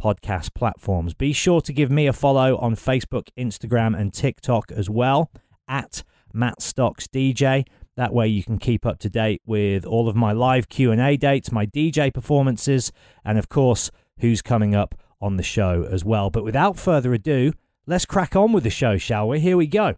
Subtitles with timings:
[0.00, 1.14] podcast platforms.
[1.14, 5.30] Be sure to give me a follow on Facebook, Instagram, and TikTok as well
[5.68, 6.02] at
[6.32, 7.66] Matt Stocks DJ.
[7.96, 11.52] That way you can keep up to date with all of my live Q&A dates,
[11.52, 12.92] my DJ performances,
[13.24, 13.90] and of course,
[14.20, 16.30] who's coming up on the show as well.
[16.30, 17.52] But without further ado,
[17.86, 19.40] let's crack on with the show, shall we?
[19.40, 19.96] Here we go.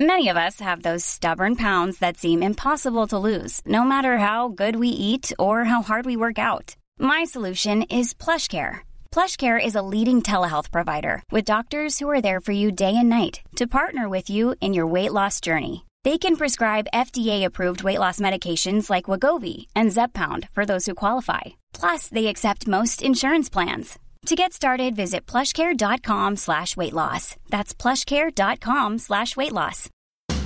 [0.00, 4.48] Many of us have those stubborn pounds that seem impossible to lose, no matter how
[4.48, 6.76] good we eat or how hard we work out.
[7.04, 8.82] My solution is PlushCare.
[9.10, 13.08] PlushCare is a leading telehealth provider with doctors who are there for you day and
[13.08, 15.84] night to partner with you in your weight loss journey.
[16.04, 21.40] They can prescribe FDA-approved weight loss medications like Wegovy and Zepbound for those who qualify.
[21.72, 23.98] Plus, they accept most insurance plans.
[24.26, 27.34] To get started, visit plushcare.com slash weight loss.
[27.50, 29.90] That's plushcare.com slash weight loss.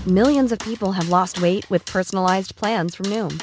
[0.07, 3.43] Millions of people have lost weight with personalized plans from Noom,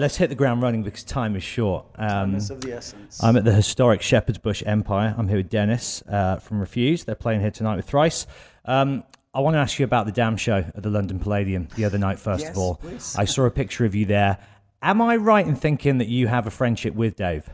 [0.00, 1.84] Right, let's hit the ground running because time is short.
[1.96, 3.22] Um, Time of the essence.
[3.22, 5.14] I'm at the historic Shepherd's Bush Empire.
[5.18, 7.04] I'm here with Dennis uh, from Refused.
[7.04, 8.26] They're playing here tonight with Thrice.
[8.64, 11.84] Um, I want to ask you about the Damned Show at the London Palladium the
[11.84, 12.74] other night, first Yes, of all.
[12.76, 13.14] please.
[13.18, 14.38] I saw a picture of you there.
[14.80, 17.46] Am I right in thinking that you have a friendship with Dave?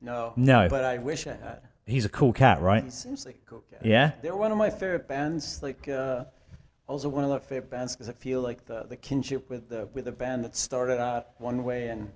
[0.00, 0.66] no, No.
[0.68, 1.60] but I wish I had.
[1.86, 2.82] He's a cool cat, right?
[2.82, 3.86] He seems like a cool cat.
[3.86, 4.10] Yeah?
[4.22, 5.62] they're one of my favorite bands.
[5.62, 6.24] Like, uh,
[6.86, 9.88] also one of my favorite bands because I feel like the, the kinship with the
[9.94, 12.10] with a band that started out one way and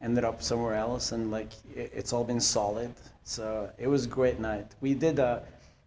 [0.00, 2.92] ended up somewhere else, and like it, it's all been solid.
[3.24, 4.74] So it was a great night.
[4.80, 5.40] We did uh,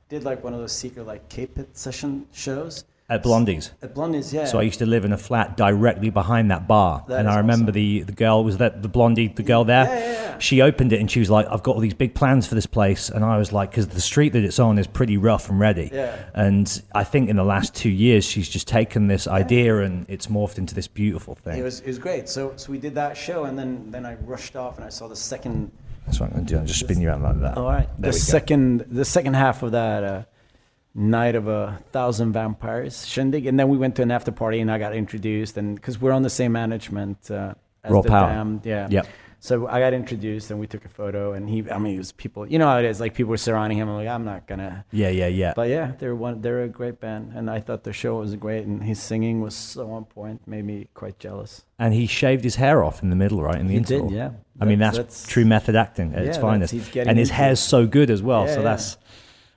[0.09, 3.71] did like one of those secret like K-Pit session shows At Blondie's.
[3.81, 4.33] at Blondie's.
[4.33, 4.45] Yeah.
[4.45, 7.37] So I used to live in a flat directly behind that bar, That and I
[7.37, 7.73] remember awesome.
[7.73, 9.83] the the girl was that the blondie, the girl there.
[9.85, 10.37] Yeah, yeah, yeah.
[10.39, 12.65] She opened it and she was like, "I've got all these big plans for this
[12.65, 15.59] place," and I was like, "Because the street that it's on is pretty rough and
[15.59, 16.15] ready." Yeah.
[16.33, 20.27] And I think in the last two years, she's just taken this idea and it's
[20.27, 21.59] morphed into this beautiful thing.
[21.59, 22.29] It was it was great.
[22.29, 25.09] So so we did that show, and then then I rushed off and I saw
[25.09, 25.69] the second
[26.05, 26.59] That's what I'm going to do.
[26.59, 27.57] I'll just spin you around like that.
[27.57, 27.87] All right.
[27.99, 30.23] There the second, the second half of that uh,
[30.93, 34.69] night of a thousand vampires shindig, and then we went to an after party, and
[34.71, 37.53] I got introduced, and because we're on the same management uh,
[37.83, 38.29] as Raw the Power.
[38.29, 38.87] Damned, yeah.
[38.89, 39.07] Yep.
[39.43, 42.11] So I got introduced, and we took a photo, and he, I mean, it was
[42.11, 43.89] people, you know how it is, like people were surrounding him.
[43.89, 44.85] I'm like, I'm not gonna.
[44.91, 45.53] Yeah, yeah, yeah.
[45.55, 48.65] But yeah, they're one, they're a great band, and I thought the show was great,
[48.67, 51.63] and his singing was so on point, made me quite jealous.
[51.79, 53.59] and he shaved his hair off in the middle, right?
[53.59, 54.31] In the He did, yeah.
[54.59, 56.97] I mean, That's- that's, that's- true method acting at its Yeah, that's- finest.
[56.97, 58.45] And his hair's so good as well.
[58.45, 58.63] Yeah, so yeah.
[58.63, 58.97] that's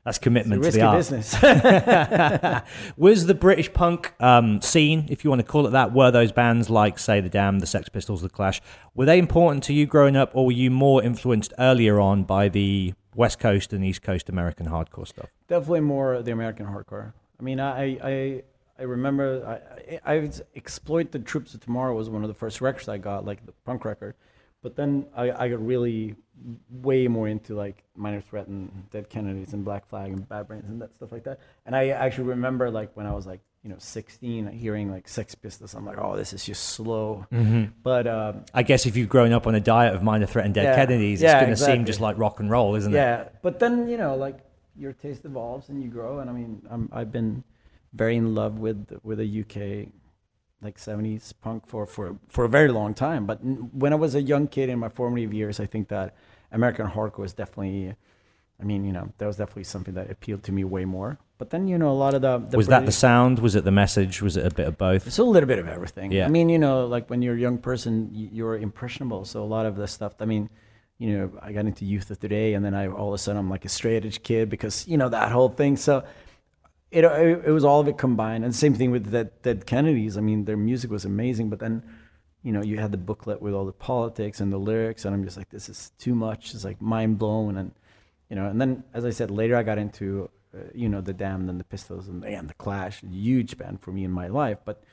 [0.05, 0.99] that's commitment to the art.
[0.99, 1.35] business.
[2.97, 6.31] Was the British punk um, scene, if you want to call it that, were those
[6.31, 8.61] bands like, say, the Damned, the Sex Pistols, the Clash,
[8.95, 12.49] were they important to you growing up, or were you more influenced earlier on by
[12.49, 15.31] the West Coast and East Coast American hardcore stuff?
[15.49, 17.13] definitely more the American hardcore.
[17.39, 18.43] I mean, I I
[18.79, 22.61] I remember I I, I exploit the Troops of Tomorrow was one of the first
[22.61, 24.15] records I got, like the punk record.
[24.65, 26.17] But then I, I got really
[26.71, 30.65] way more into like Minor Threat and Dead Kennedys and Black Flag and Bad Brains
[30.69, 31.39] and that stuff like that.
[31.67, 35.35] And I actually remember like when I was like you know 16 hearing like Sex
[35.35, 35.75] Pistols.
[35.75, 37.27] I'm like, oh, this is just slow.
[37.33, 37.65] Mm-hmm.
[37.83, 40.55] But um, I guess if you've grown up on a diet of Minor Threat and
[40.55, 40.77] Dead Yeah.
[40.77, 42.97] Kennedys, it's Yeah, going to seem just like rock and roll, isn't it?
[42.97, 44.39] yeah, but then you know, like
[44.77, 46.21] your taste evolves and you grow.
[46.21, 47.45] And I mean, I'm, I've been
[47.93, 49.93] very in love with with a UK
[50.65, 53.27] like 70s punk for for for a very long time.
[53.27, 56.17] But when I was a young kid in my formative years, I think that
[56.51, 57.95] American hardcore was definitely.
[58.61, 61.19] I mean, you know, that was definitely something that appealed to me way more.
[61.39, 63.41] But then, you know, a lot of the, the was that the sound?
[63.41, 64.23] Was it the message?
[64.23, 65.09] Was it a bit of both?
[65.09, 66.13] It's a little bit of everything.
[66.13, 66.27] Yeah.
[66.27, 69.25] I mean, you know, like when you're a young person, you're impressionable.
[69.25, 70.15] So a lot of the stuff.
[70.21, 70.49] I mean,
[70.99, 73.41] you know, I got into youth of today, and then I all of a sudden
[73.41, 75.77] I'm like a straight edge kid because you know that whole thing.
[75.77, 76.05] So
[76.95, 78.45] it it, it was all of it combined.
[78.45, 80.17] And same thing with the Dead Kennedys.
[80.17, 81.83] I mean, their music was amazing, but then.
[82.47, 85.25] You know, you had the booklet with all the politics and the lyrics, and I'm
[85.25, 86.53] just like, this is too much.
[86.53, 87.73] It's like mind blown, and
[88.29, 88.47] you know.
[88.51, 91.59] And then, as I said, later I got into, uh, you know, the Damned and
[91.59, 94.59] the Pistols and, and the Clash, huge band for me in my life.
[94.63, 94.85] But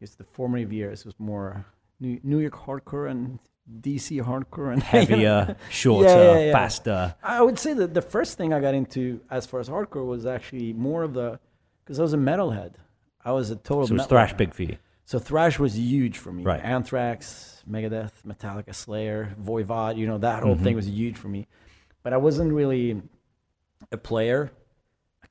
[0.00, 1.64] it's the formative years was more
[2.00, 3.38] New York hardcore and
[3.80, 7.14] DC hardcore and Heavier, shorter, Yeah, yeah, faster.
[7.22, 10.24] I would say that the first thing I got into as far as hardcore was
[10.26, 11.38] actually more of the
[11.84, 12.74] because I was a metalhead.
[13.24, 13.86] I was a total.
[13.86, 14.76] So it was thrash big for you.
[15.04, 16.44] So thrash was huge for me.
[16.44, 16.62] Right.
[16.62, 19.96] Anthrax, Megadeth, Metallica, Slayer, Voivod.
[19.96, 20.64] You know that whole Mm-hmm.
[20.64, 21.46] thing was huge for me.
[22.02, 23.02] But I wasn't really
[23.92, 24.50] a player.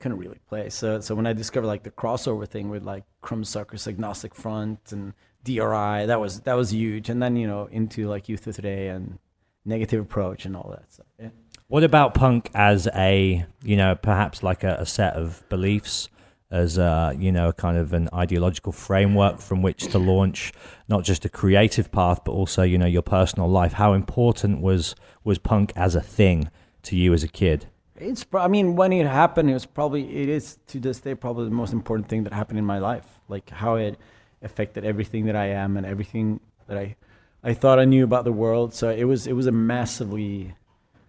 [0.00, 0.70] Couldn't really play.
[0.70, 4.92] So so when I discovered like the crossover thing with like Crumb Crumbsuckers, Agnostic Front,
[4.92, 5.12] and
[5.44, 7.08] DRI, that was that was huge.
[7.08, 9.18] And then you know into like Youth of Today and
[9.64, 11.06] Negative Approach and all that stuff.
[11.18, 11.30] Yeah.
[11.68, 16.08] What about punk as a, you know, perhaps like a, a set of beliefs,
[16.50, 20.54] as a, you know, a kind of an ideological framework from which to launch
[20.88, 23.74] not just a creative path, but also, you know, your personal life?
[23.74, 24.94] How important was
[25.24, 26.50] was punk as a thing
[26.84, 27.66] to you as a kid?
[28.00, 28.24] It's.
[28.24, 30.22] pro- I mean, when it happened, it was probably.
[30.22, 33.06] It is to this day probably the most important thing that happened in my life.
[33.28, 33.98] Like how it
[34.42, 36.96] affected everything that I am and everything that I,
[37.42, 38.74] I thought I knew about the world.
[38.74, 39.26] So it was.
[39.26, 40.54] It was a massively,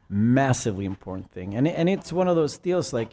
[0.09, 1.55] massively important thing.
[1.55, 2.93] And it, and it's one of those deals.
[2.93, 3.09] Like,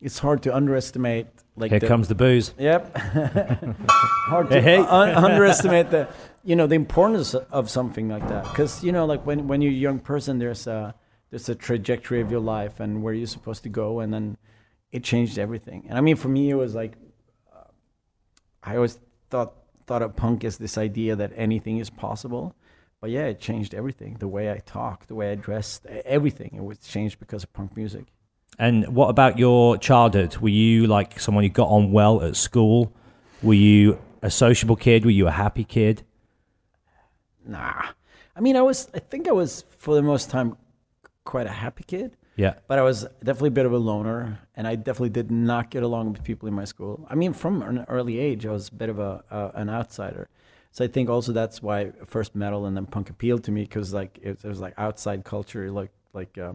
[0.00, 1.26] it's hard to underestimate.
[1.56, 2.54] Like Here the, comes the booze.
[2.58, 2.96] Yep.
[2.96, 4.78] Hard to Hey, hey.
[4.78, 6.08] un- underestimate the,
[6.42, 8.44] you know, the importance of something like that.
[8.44, 10.94] Because you know, like when when you're a young person, there's a
[11.30, 14.36] there's a trajectory of your life and where you're supposed to go, and then
[14.92, 15.86] it changed everything.
[15.88, 16.94] And I mean, for me, it was like
[17.54, 17.70] uh,
[18.62, 18.98] I always
[19.30, 19.54] thought
[19.86, 22.54] thought of punk as this idea that anything is possible.
[23.00, 24.16] But yeah, it changed everything.
[24.18, 26.50] The way I talk, the way I dressed, everything.
[26.54, 28.04] It was changed because of punk music.
[28.58, 30.36] And what about your childhood?
[30.36, 32.92] Were you like someone who got on well at school?
[33.42, 35.06] Were you a sociable kid?
[35.06, 36.02] Were you a happy kid?
[37.46, 37.86] Nah.
[38.36, 40.58] I mean, I was, I think I was, for the most time,
[41.24, 42.54] quite a happy kid, Yeah.
[42.66, 45.82] but I was definitely a bit of a loner, and I definitely did not get
[45.82, 47.06] along with people in my school.
[47.10, 50.28] I mean, from an early age, I was a bit of a, uh, an outsider.
[50.72, 53.92] So I think also that's why first metal and then punk appealed to me, because
[53.92, 56.54] like, it, it was like outside culture, like, like, uh,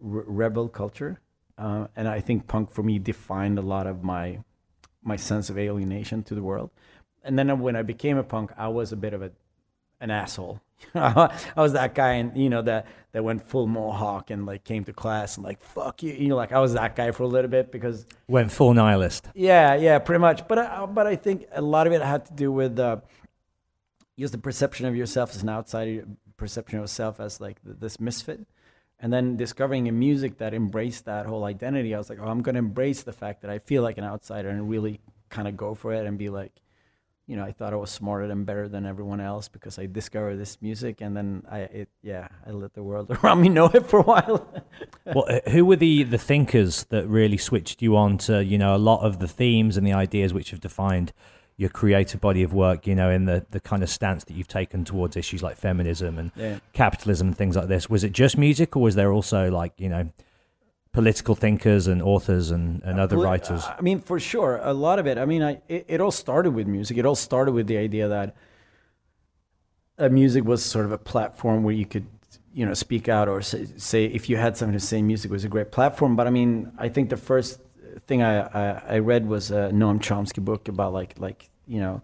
[0.00, 1.20] re- rebel culture.
[1.58, 4.40] Uh, and I think punk for me defined a lot of my,
[5.02, 6.70] my sense of alienation to the world.
[7.22, 9.30] And then when I became a punk, I was a bit of a,
[10.00, 10.60] an asshole.
[10.94, 14.84] I was that guy, and you know that that went full mohawk and like came
[14.84, 16.12] to class and like fuck you.
[16.12, 19.28] You know, like I was that guy for a little bit because Went full nihilist.
[19.34, 20.46] yeah, yeah, pretty much.
[20.48, 22.98] But I, but I think a lot of it had to do with uh,
[24.18, 26.04] just the perception of yourself as an outsider,
[26.36, 28.40] perception of yourself as like th- this misfit,
[28.98, 31.94] and then discovering a music that embraced that whole identity.
[31.94, 34.48] I was like, oh, I'm gonna embrace the fact that I feel like an outsider
[34.48, 35.00] and really
[35.30, 36.52] kind of go for it and be like,
[37.30, 40.34] you know, I thought I was smarter and better than everyone else because I discovered
[40.34, 43.86] this music, and then I, it, yeah, I let the world around me know it
[43.86, 44.52] for a while.
[45.06, 48.74] well, uh, who were the the thinkers that really switched you on to you know
[48.74, 51.12] a lot of the themes and the ideas which have defined
[51.56, 52.88] your creative body of work?
[52.88, 56.18] You know, in the the kind of stance that you've taken towards issues like feminism
[56.18, 56.58] and yeah.
[56.72, 57.88] capitalism and things like this.
[57.88, 60.10] Was it just music, or was there also like you know
[60.92, 63.64] political thinkers and authors and, and other Poli- writers?
[63.66, 65.18] I mean, for sure, a lot of it.
[65.18, 66.96] I mean, I it, it all started with music.
[66.96, 68.36] It all started with the idea that
[69.98, 72.06] uh, music was sort of a platform where you could,
[72.52, 75.02] you know, speak out or say, say if you had something to say.
[75.02, 76.16] Music was a great platform.
[76.16, 77.60] But I mean, I think the first
[78.06, 82.02] thing I I, I read was a Noam Chomsky book about like like you know.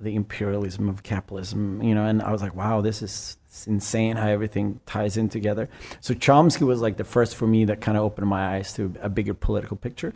[0.00, 3.36] The imperialism of capitalism, you know, and I was like, wow, this is
[3.66, 5.68] insane how everything ties in together.
[6.00, 8.92] So Chomsky was like the first for me that kind of opened my eyes to
[9.00, 10.12] a bigger political picture.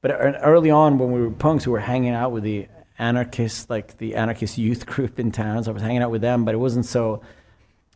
[0.00, 2.68] But er, early on, when we were punks, we were hanging out with the
[2.98, 5.64] anarchists, like the anarchist youth group in town.
[5.64, 7.22] So I was hanging out with them, but it wasn't so.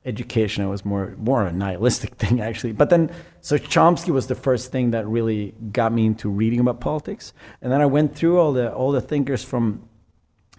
[0.06, 0.68] educational.
[0.68, 2.72] It was more more a nihilistic thing actually.
[2.72, 3.10] But then,
[3.40, 7.32] so Chomsky was the first thing that really got me into reading about politics.
[7.62, 9.88] And then I went through all the all the thinkers from.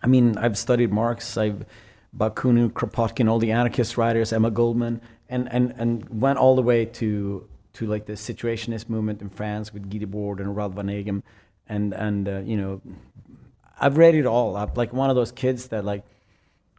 [0.05, 1.35] I mean, I've studied Marx.
[1.35, 1.65] I've
[2.15, 6.85] Bakunin, Kropotkin, all the anarchist writers, Emma Goldman, and and and went all the way
[6.85, 11.23] to to like the situationist movement in France with Guy Debord and Raoul Vaneigem,
[11.67, 12.81] and and uh, you know,
[13.81, 14.55] I've read it all.
[14.55, 16.03] I'm like one of those kids that like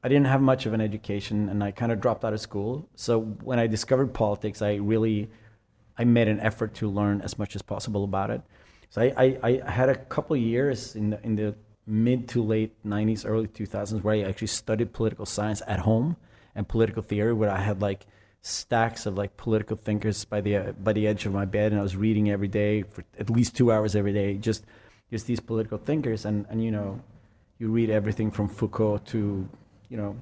[0.05, 2.89] I didn't have much of an education and I kind of dropped out of school.
[2.95, 5.29] So when I discovered politics, I really
[5.99, 8.41] I made an effort to learn as much as possible about it.
[8.91, 11.57] So I, I, I had a couple years in the, in the
[11.87, 16.17] mid to late 90s, early 2000s where I actually studied political science at home
[16.55, 18.07] and political theory, where I had like
[18.43, 21.83] stacks of like political thinkers by the by the edge of my bed, and I
[21.83, 24.65] was reading every day for at least two hours every day, just
[25.11, 27.01] just these political thinkers, and and you know,
[27.59, 29.49] you read everything from Foucault to
[29.89, 30.17] you know.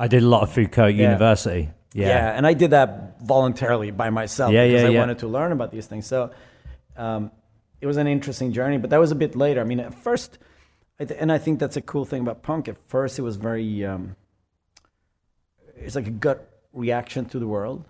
[0.00, 1.02] I did a lot of Foucault yeah.
[1.10, 1.70] University.
[1.94, 2.08] Yeah.
[2.08, 4.98] yeah, and I did that voluntarily by myself yeah, because yeah, I yeah.
[4.98, 6.06] wanted to learn about these things.
[6.06, 6.30] So
[6.96, 7.30] um,
[7.82, 9.60] it was an interesting journey, but that was a bit later.
[9.60, 10.38] I mean, at first,
[11.10, 12.68] and I think that's a cool thing about punk.
[12.68, 14.16] At first, it was very, um,
[15.76, 17.84] it's like a gut reaction to the world,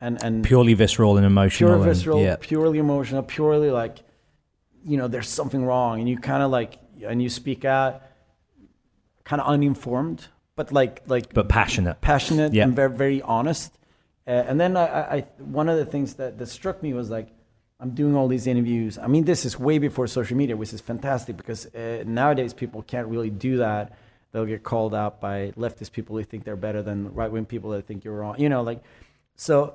[0.00, 1.70] and and purely visceral and emotional.
[1.70, 2.36] pure and- visceral, yeah.
[2.40, 3.98] purely emotional, purely like,
[4.84, 8.02] you know, there's something wrong, and you kind of like, and you speak out,
[9.24, 12.00] kind of uninformed, but like like but passionate.
[12.00, 12.64] passionate Yeah.
[12.64, 13.72] and very very honest.
[14.26, 17.28] Uh, and then I, I one of the things that, that struck me was like
[17.84, 18.96] I'm doing all these interviews.
[18.96, 22.80] I mean, this is way before social media, which is fantastic because uh, nowadays people
[22.80, 23.92] can't really do that.
[24.32, 27.68] They'll get called out by leftist people who think they're better than right wing people
[27.72, 28.40] that think you're wrong.
[28.40, 28.82] You know, like
[29.36, 29.74] so.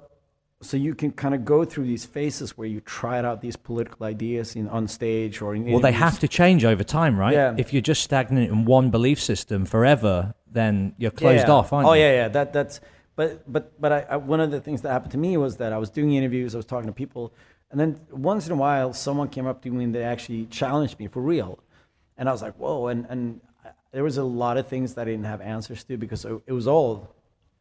[0.62, 4.08] So you can kind of go through these phases where you try out these political
[4.08, 7.34] ideas in on stage or in Well, they have to change over time, right?
[7.34, 7.56] Yeah.
[7.58, 11.54] If you're just stagnant in one belief system forever, then you're closed yeah.
[11.54, 12.02] off, aren't oh you?
[12.02, 12.28] Oh yeah, yeah.
[12.28, 12.82] That that's.
[13.16, 15.72] But but but I, I, one of the things that happened to me was that
[15.74, 17.34] I was doing interviews, I was talking to people,
[17.72, 21.00] and then once in a while, someone came up to me and they actually challenged
[21.00, 21.60] me for real,
[22.18, 22.88] and I was like, whoa!
[22.88, 23.42] And and
[23.92, 26.68] there was a lot of things that I didn't have answers to because it, was
[26.68, 27.16] all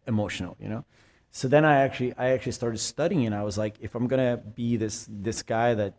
[0.06, 0.84] emotional, you know.
[1.30, 4.36] So then I actually I actually started studying, and I was like, if I'm gonna
[4.36, 5.94] be this this guy that,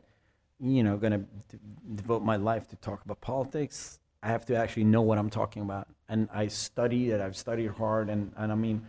[0.60, 1.60] you know, gonna d-
[1.96, 5.62] devote my life to talk about politics, I have to actually know what I'm talking
[5.62, 5.88] about.
[6.08, 7.22] And I studied it.
[7.22, 8.86] I've studied hard, and, and I mean,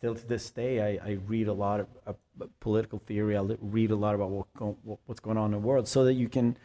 [0.00, 2.16] still to this day, I, I read a lot of, of
[2.58, 3.36] political theory.
[3.36, 6.04] I read a lot about what go, what, what's going on in the world, so
[6.04, 6.56] that you can,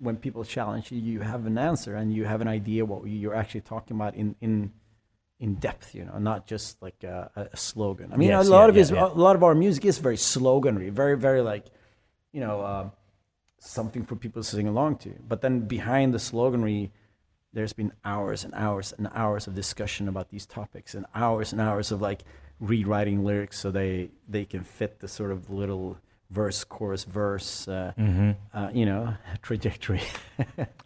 [0.00, 3.36] when people challenge you, you have an answer and you have an idea what you're
[3.36, 4.72] actually talking about in in
[5.38, 5.94] in depth.
[5.94, 8.12] You know, not just like a, a slogan.
[8.12, 9.12] I mean, Yes, a lot yeah, of yeah, yeah.
[9.12, 11.66] a lot of our music is very sloganry, very very like,
[12.32, 12.60] you know.
[12.62, 12.90] Uh,
[13.64, 15.10] something for people to sing along to.
[15.28, 16.90] But then behind the sloganry,
[17.52, 21.60] there's been hours and hours and hours of discussion about these topics and hours and
[21.60, 22.24] hours of like
[22.62, 25.98] rewriting lyrics so they they can fit the sort of little
[26.30, 27.92] verse chorus verse uh,
[28.54, 30.00] uh, you know trajectory.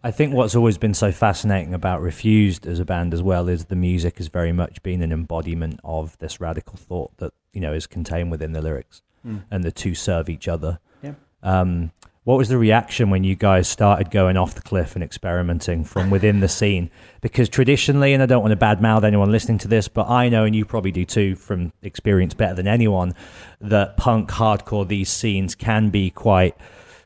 [0.02, 3.66] I think what's always been so fascinating about Refused as a band as well is
[3.66, 7.74] the music has very much been an embodiment of this radical thought that you know
[7.74, 9.02] is contained within the lyrics,
[9.50, 10.78] and the two serve each other.
[11.02, 11.12] yeah.
[11.42, 11.92] Um,
[12.26, 16.10] what was the reaction when you guys started going off the cliff and experimenting from
[16.10, 16.90] within the scene?
[17.20, 20.42] Because traditionally, and I don't want to badmouth anyone listening to this, but I know,
[20.42, 23.14] and you probably do too, from experience better than anyone,
[23.60, 26.56] that punk, hardcore, these scenes can be quite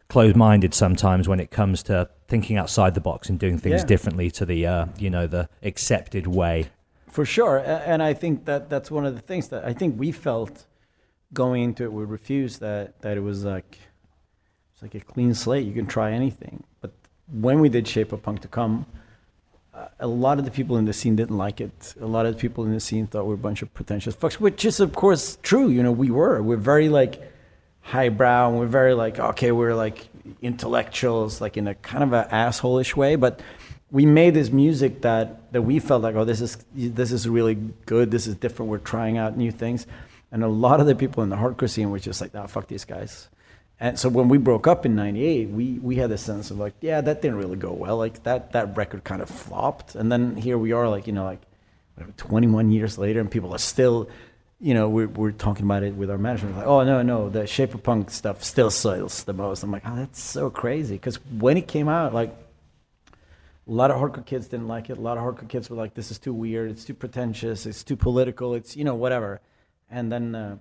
[0.09, 3.87] closed-minded sometimes when it comes to thinking outside the box and doing things Yeah.
[3.87, 6.69] differently to the, uh, you know, the accepted way.
[7.11, 10.13] for sure and i think that that's one of the things that i think we
[10.13, 10.65] felt
[11.35, 13.79] going into it we refused that that it was like
[14.83, 15.67] it's like a clean slate.
[15.67, 16.63] You can try anything.
[16.81, 16.93] But
[17.31, 18.87] when we did shape of punk to come
[19.73, 21.95] uh, a lot of the people in the scene didn't like it.
[22.01, 24.17] A lot of the people in the scene thought we are a bunch of pretentious
[24.17, 25.69] fucks which is of course true.
[25.69, 26.43] You know we were.
[26.43, 27.23] We're very like
[27.83, 30.09] highbrow and we're very like okay we're like
[30.43, 33.15] intellectuals like in a kind of an asshole-ish way.
[33.15, 33.41] But
[33.93, 37.55] we made this music that that we felt like oh this is this is really
[37.87, 38.11] good.
[38.11, 38.71] This is different.
[38.71, 39.87] We're trying out new things.
[40.33, 42.67] And a lot of the people in the hardcore scene were just like nah fuck
[42.67, 43.30] these guys
[43.81, 46.75] and so when we broke up in 98 we we had a sense of like
[46.81, 50.37] yeah that didn't really go well like that that record kind of flopped and then
[50.37, 51.41] here we are like you know like
[51.95, 54.09] whatever, 21 years later and people are still
[54.61, 57.47] you know we're, we're talking about it with our management like oh no no the
[57.47, 61.17] shape of punk stuff still sells the most i'm like oh that's so crazy because
[61.39, 62.37] when it came out like
[63.71, 64.99] a lot of hardcore kids didn't like it.
[64.99, 66.71] A lot of hardcore kids were like, "This is too weird.
[66.73, 67.67] It's too pretentious.
[67.67, 68.55] It's too political.
[68.55, 69.41] It's you know whatever."
[69.89, 70.57] And then, uh,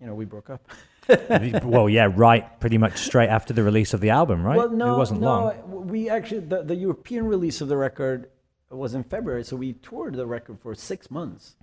[0.00, 0.68] you know, we broke up.
[1.64, 4.56] well, yeah, right, pretty much straight after the release of the album, right?
[4.56, 5.26] Well, no, it wasn't no.
[5.26, 5.88] long.
[5.88, 8.28] We actually the, the European release of the record
[8.70, 11.56] was in February, so we toured the record for six months.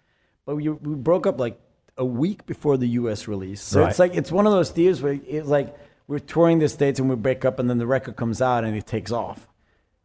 [0.45, 1.59] But we we broke up like
[1.97, 3.27] a week before the U.S.
[3.27, 3.61] release.
[3.61, 3.89] So Right.
[3.89, 5.75] it's like it's one of those deals where it's like
[6.07, 8.75] we're touring the states and we break up, and then the record comes out and
[8.75, 9.47] it takes off,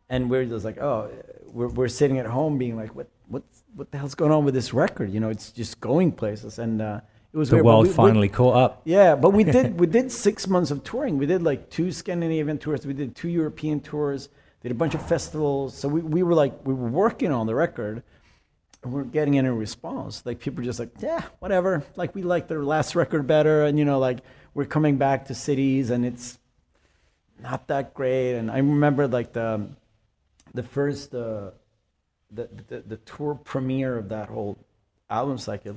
[0.08, 1.11] and we're just like, oh,
[1.46, 3.42] we're we're sitting at home being like, what what
[3.75, 5.11] what the hell's going on with this record?
[5.12, 7.00] You know, it's just going places, and uh,
[7.32, 8.82] it was The weird, world we- we- finally caught up.
[8.84, 11.18] yeah, but we did we did six months of touring.
[11.18, 12.86] We did like two Scandinavian tours.
[12.86, 14.28] We did two European tours.
[14.62, 15.74] Did a bunch of festivals.
[15.76, 18.02] So we, we were like we were working on the record.
[18.84, 20.24] And we we're getting any response.
[20.26, 21.82] Like people were just like, yeah, whatever.
[21.96, 24.18] Like we like their last record better, and you know, like
[24.54, 26.38] we're coming back to cities, and it's
[27.42, 28.34] not that great.
[28.34, 29.68] And I remember like the
[30.54, 31.52] the first uh,
[32.30, 34.58] the, the the tour premiere of that whole
[35.10, 35.76] album cycle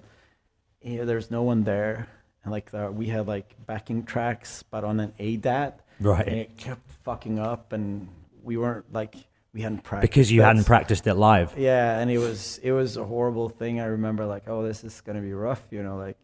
[0.86, 2.08] yeah, there's no one there.
[2.44, 5.74] And like the, we had like backing tracks, but on an ADAT.
[6.00, 6.28] Right.
[6.28, 8.08] And it kept fucking up, and
[8.44, 9.16] we weren't like
[9.54, 11.58] we hadn't practiced Because you hadn't practiced it live.
[11.58, 13.80] Yeah, and it was it was a horrible thing.
[13.80, 16.18] I remember like, oh, this is gonna be rough, you know, like.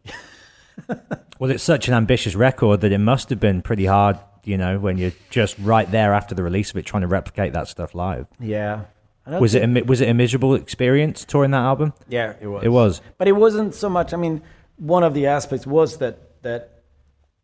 [1.42, 4.78] Well, it's such an ambitious record that it must have been pretty hard, you know,
[4.78, 7.96] when you're just right there after the release of it, trying to replicate that stuff
[7.96, 8.28] live.
[8.38, 8.84] Yeah.
[9.26, 11.92] I don't Was it a, was it a miserable experience touring that album?
[12.08, 12.64] Yeah, it was.
[12.64, 13.00] It was.
[13.18, 14.12] But it wasn't so much.
[14.12, 14.42] I mean,
[14.76, 16.82] one of the aspects was that that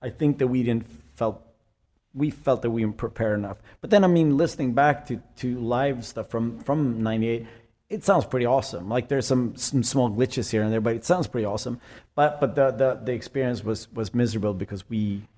[0.03, 1.43] I think that we didn't felt
[2.15, 3.59] we felt that we weren't prepared enough.
[3.81, 7.47] But then I mean, listening back to to live stuff from from '98,
[7.91, 8.89] it sounds pretty awesome.
[8.89, 11.81] Like there's some some small glitches here and there, but it sounds pretty awesome.
[12.17, 15.29] But but the the, the experience was was miserable because we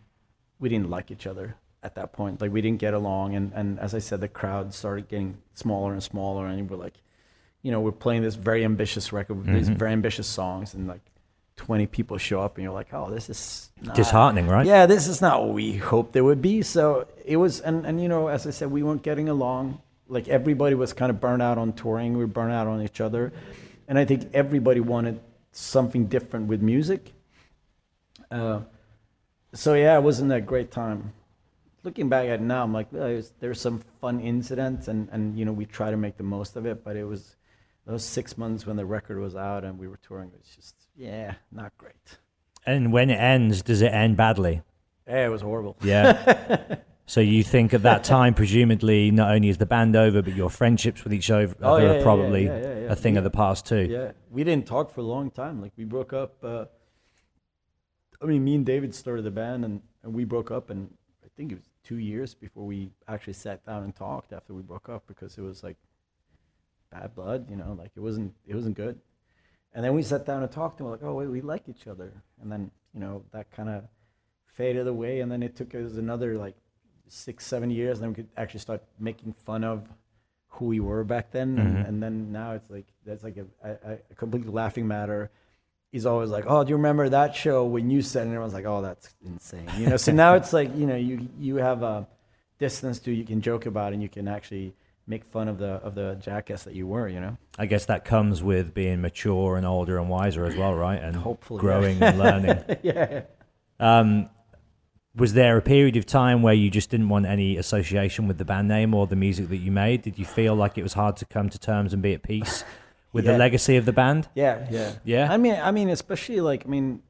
[0.59, 2.41] we didn't like each other at that point.
[2.41, 5.93] Like we didn't get along, and and as I said, the crowd started getting smaller
[5.93, 6.95] and smaller, and we're like,
[7.63, 11.01] you know, we're playing this very ambitious record with these very ambitious songs, and like.
[11.57, 14.65] 20 people show up and you're like oh this is not, Disheartening, right?
[14.65, 18.01] yeah this is not what we hoped it would be so it was and, and
[18.01, 21.43] you know as i said we weren't getting along like everybody was kind of burnt
[21.43, 23.31] out on touring we were burnt out on each other
[23.89, 25.21] and i think everybody wanted
[25.53, 27.13] something different with music
[28.31, 28.61] uh,
[29.53, 31.13] so yeah it wasn't a great time
[31.83, 35.45] looking back at it now i'm like there's, there's some fun incidents and, and you
[35.45, 37.37] know we try to make the most of it but it was
[37.87, 40.75] those six months when the record was out and we were touring it was just
[40.97, 42.19] yeah not great
[42.67, 44.63] And when it ends, does it end badly?
[45.09, 46.77] yeah it was horrible Yeah.
[47.07, 50.51] so you think at that time, presumably, not only is the band over, but your
[50.51, 52.93] friendships with each other Oh, are yeah, yeah, probably yeah, yeah.
[52.93, 53.89] a thing of the past too.
[53.91, 55.61] Yeah, we didn't talk for a long time.
[55.61, 56.35] Like we broke up.
[56.45, 56.67] Uh,
[58.23, 60.91] I mean, me and David started the band, and, and we broke up, and
[61.25, 64.63] I think it was two years before we actually sat down and talked after we
[64.63, 65.77] broke up because it was like
[66.91, 68.99] bad blood, you know, like it wasn't it wasn't good.
[69.73, 71.87] And then we sat down and talked, and we're like, oh wait, we like each
[71.87, 72.13] other.
[72.43, 73.85] And then you know that kind of
[74.47, 76.57] faded away, and then it took us another like
[77.09, 79.89] six, seven years, and then we could actually start making fun of
[80.49, 83.99] who we were back then, and, and then now it's like that's like a, a,
[84.11, 85.31] a complete laughing matter.
[85.93, 88.65] He's always like, "Oh, do you remember that show when you said?" And everyone's like,
[88.67, 89.97] "Oh, that's insane," you know.
[89.97, 92.07] so now it's like you know you you have a
[92.59, 94.73] distance to you can joke about, and you can actually
[95.07, 97.37] make fun of the of the jackass that you were, you know.
[97.59, 101.03] I guess that comes with being mature and older and wiser as well, right?
[101.03, 101.61] And Hopefully, yeah.
[101.61, 102.65] growing and learning.
[102.83, 103.23] yeah.
[103.81, 104.31] Um,
[105.17, 108.45] was there a period of time where you just didn't want any association with the
[108.45, 110.03] band name or the music that you made?
[110.03, 112.63] Did you feel like it was hard to come to terms and be at peace
[113.13, 114.29] with the legacy of the band?
[114.35, 115.33] Yeah, yeah, Yeah?
[115.33, 117.03] I mean, I mean, especially like, I mean,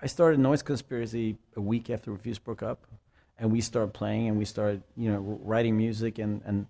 [0.00, 2.86] I started Noise Conspiracy a week after Refused broke up,
[3.38, 6.66] and we started playing, and we started, you know, writing music, and and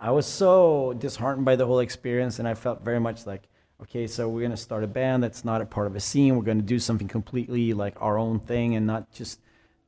[0.00, 3.42] I was so disheartened by the whole experience, and I felt very much like,
[3.82, 6.36] okay, so we're gonna start a band that's not a part of a scene.
[6.36, 9.38] We're gonna do something completely like our own thing, and not just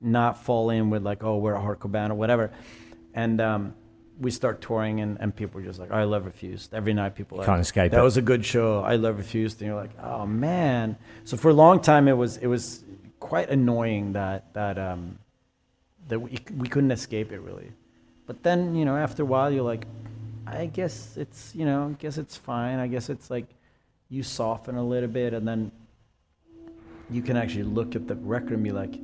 [0.00, 2.52] not fall in with like, oh, we're a hardcore band or whatever,
[3.14, 3.40] and.
[3.40, 3.74] um
[4.20, 6.74] we start touring and, and people are just like, I love Refused.
[6.74, 8.02] Every night people are Can't like, escape that it.
[8.02, 8.80] was a good show.
[8.82, 9.60] I love Refused.
[9.60, 10.96] And you're like, oh man.
[11.24, 12.84] So for a long time, it was it was
[13.20, 15.18] quite annoying that that um
[16.08, 17.72] that we we couldn't escape it really.
[18.26, 19.86] But then you know after a while you're like,
[20.46, 22.78] I guess it's you know I guess it's fine.
[22.78, 23.46] I guess it's like
[24.08, 25.72] you soften a little bit and then
[27.10, 28.94] you can actually look at the record and be like.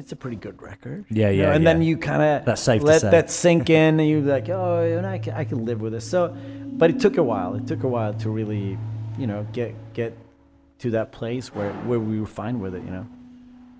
[0.00, 1.04] It's a pretty good record.
[1.10, 3.68] Yeah, You know, yeah, And then you kind of That's safe to let that sink
[3.68, 6.08] in, and you're like, oh, and I can, I can live with this.
[6.08, 6.34] So,
[6.72, 7.54] but it took a while.
[7.54, 8.78] It took a while to really,
[9.18, 10.16] you know, get get
[10.78, 12.82] to that place where where we were fine with it.
[12.82, 13.06] You know.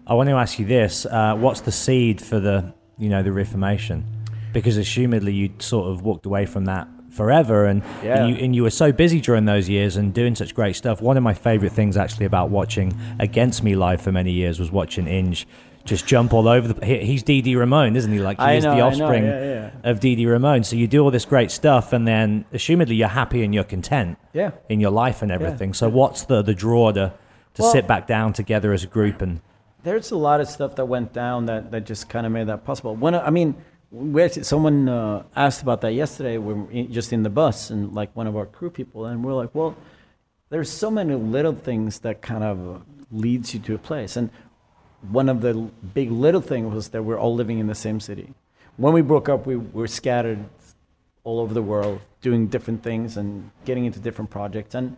[0.07, 3.33] I want to ask you this: uh, What's the seed for the, you know, the
[3.33, 4.05] Reformation?
[4.53, 8.25] Because assumedly you sort of walked away from that forever, and, Yeah.
[8.25, 11.01] and you and you were so busy during those years and doing such great stuff.
[11.01, 14.71] One of my favorite things actually about watching Against Me live for many years was
[14.71, 15.47] watching Inge
[15.91, 16.87] just jump all over the.
[16.87, 18.19] he- He's Dee Ramone, isn't he?
[18.21, 19.91] Like he I is know, the offspring yeah, yeah.
[19.91, 20.65] of Dee Ramone.
[20.65, 24.17] So you do all this great stuff, and then assumedly you're happy and you're content
[24.33, 24.53] Yeah.
[24.71, 25.75] in your life and everything.
[25.75, 27.13] So what's the the draw to
[27.55, 29.41] to Well- sit back down together as a group and
[29.83, 32.65] There's a lot of stuff that went down that, that just kind of made that
[32.65, 32.95] possible.
[32.95, 33.55] When I mean,
[33.91, 36.39] we actually, someone uh, asked about that yesterday.
[36.39, 39.33] We were just in the bus, and like one of our crew people, and we're
[39.43, 39.75] like, well,
[40.51, 44.17] there's so many little things that kind of leads you to a place.
[44.17, 44.31] And
[45.11, 45.55] one of the
[45.95, 48.35] big little things was that we're all living in the same city.
[48.77, 50.45] When we broke up, we were scattered
[51.25, 54.75] all over the world, doing different things and getting into different projects.
[54.75, 54.97] And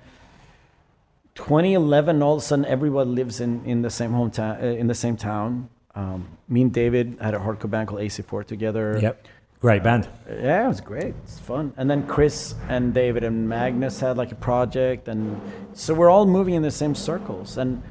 [1.35, 4.95] 2011, all of a sudden, everyone lives in, in the same hometown, uh, in the
[4.95, 5.69] same town.
[5.95, 8.99] Um, me and David had a hardcore band called AC4 together.
[9.01, 9.27] yep,
[9.61, 10.09] great band.
[10.29, 11.15] Yeah, it was great.
[11.25, 11.73] It's fun.
[11.77, 15.41] And then Chris and David and Magnus had like a project, and
[15.75, 17.57] so we're all moving in the same circles.
[17.57, 17.83] And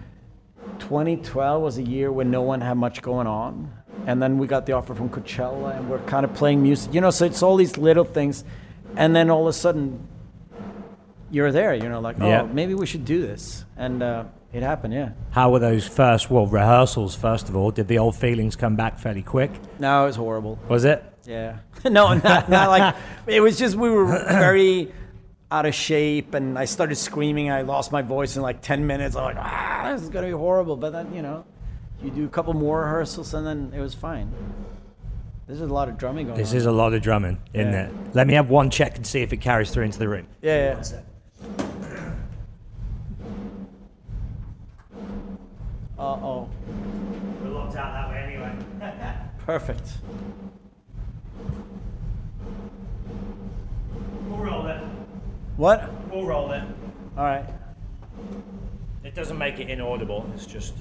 [0.82, 3.72] 2012 was a year when no one had much going on,
[4.08, 7.02] and then we got the offer from Coachella, and we're kind of playing music, you
[7.02, 7.12] know.
[7.12, 8.44] So it's all these little things,
[8.96, 10.08] and then all of a sudden,
[11.30, 11.74] you're there.
[11.76, 12.44] You know, like oh, Yeah.
[12.44, 14.94] maybe we should do this, and uh, it happened.
[14.94, 15.10] Yeah.
[15.30, 17.16] How were those first well rehearsals?
[17.16, 19.52] First of all, did the old feelings come back fairly quick?
[19.80, 20.58] No, it was horrible.
[20.68, 21.04] Was it?
[21.26, 21.60] Yeah.
[21.86, 22.96] no, not, not like
[23.28, 24.92] it was just we were very
[25.52, 27.52] out of shape and I started screaming.
[27.52, 29.16] I lost my voice in like 10 minutes.
[29.16, 30.78] I'm like, ah, this is going to be horrible.
[30.78, 31.44] But then, you know,
[32.02, 34.32] you do a couple more rehearsals and then it was fine.
[35.48, 36.42] This is a lot of drumming going on.
[36.42, 36.58] This on.
[36.58, 37.88] is a lot of drumming, isn't Yeah.
[37.88, 37.94] it?
[38.14, 40.28] Let me have one check and see if it carries through into the room.
[40.42, 41.00] yeah, yeah.
[46.00, 46.50] Uh oh.
[47.44, 48.56] We're locked out that way anyway.
[49.46, 49.88] Perfect.
[54.28, 54.81] We'll roll it.
[55.62, 55.92] What?
[56.12, 56.64] We'll roll it.
[57.16, 57.46] All right.
[59.04, 60.28] It doesn't make it inaudible.
[60.34, 60.74] It's just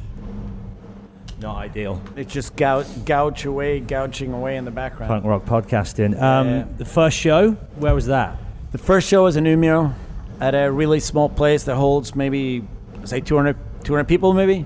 [1.39, 2.01] not ideal.
[2.17, 5.11] It's just gouge, gouge away, gouging away in the background.
[5.11, 6.19] Punk rock podcasting.
[6.19, 6.65] Um, Yeah.
[6.79, 8.39] The first show, where was that?
[8.73, 9.93] The first show was in Umeå
[10.41, 12.65] at a really small place that holds maybe,
[13.05, 14.65] say, 200, 200 people, maybe.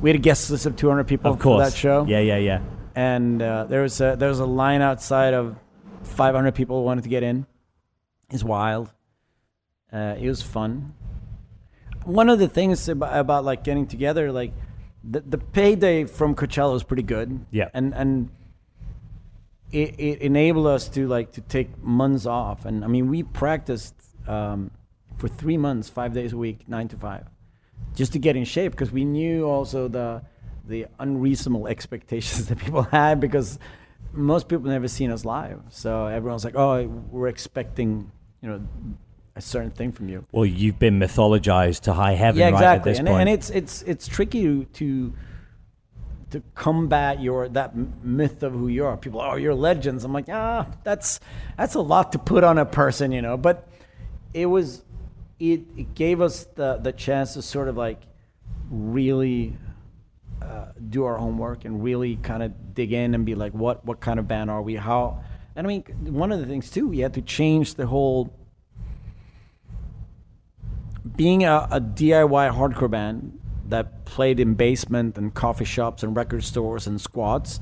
[0.00, 1.64] We had a guest list of 200 people Of course.
[1.64, 2.06] for that show.
[2.06, 2.60] Yeah, yeah, yeah.
[2.94, 5.56] And uh, there, was a, there was a line outside of
[6.04, 7.46] 500 people who wanted to get in.
[8.30, 8.92] It's wild.
[9.92, 10.94] Uh, it was fun.
[12.04, 14.52] One of the things about, about like getting together, like
[15.02, 17.46] the, the payday from Coachella was pretty good.
[17.50, 17.68] Yeah.
[17.72, 18.30] And and
[19.72, 22.64] it, it enabled us to like to take months off.
[22.64, 23.94] And I mean, we practiced
[24.26, 24.70] um,
[25.16, 27.26] for three months, five days a week, nine to five,
[27.94, 30.22] just to get in shape because we knew also the
[30.66, 33.58] the unreasonable expectations that people had because
[34.12, 35.60] most people never seen us live.
[35.70, 38.66] So everyone's like, "Oh, we're expecting, you know,
[39.36, 42.76] a certain thing from you." Well, you've been mythologized to high heaven yeah, right exactly.
[42.78, 43.20] at this and, point.
[43.20, 45.12] and it's it's it's tricky to to
[46.30, 48.96] to combat your that myth of who you are.
[48.96, 50.04] People, oh, you're legends.
[50.04, 51.20] I'm like, ah, that's
[51.56, 53.36] that's a lot to put on a person, you know.
[53.36, 53.68] But
[54.34, 54.82] it was
[55.38, 58.00] it, it gave us the the chance to sort of like
[58.70, 59.56] really
[60.42, 64.00] uh, do our homework and really kind of dig in and be like, what what
[64.00, 64.74] kind of band are we?
[64.74, 65.22] How?
[65.54, 68.34] And I mean, one of the things too, we had to change the whole
[71.16, 76.44] being a, a DIY hardcore band that played in basement and coffee shops and record
[76.44, 77.60] stores and squats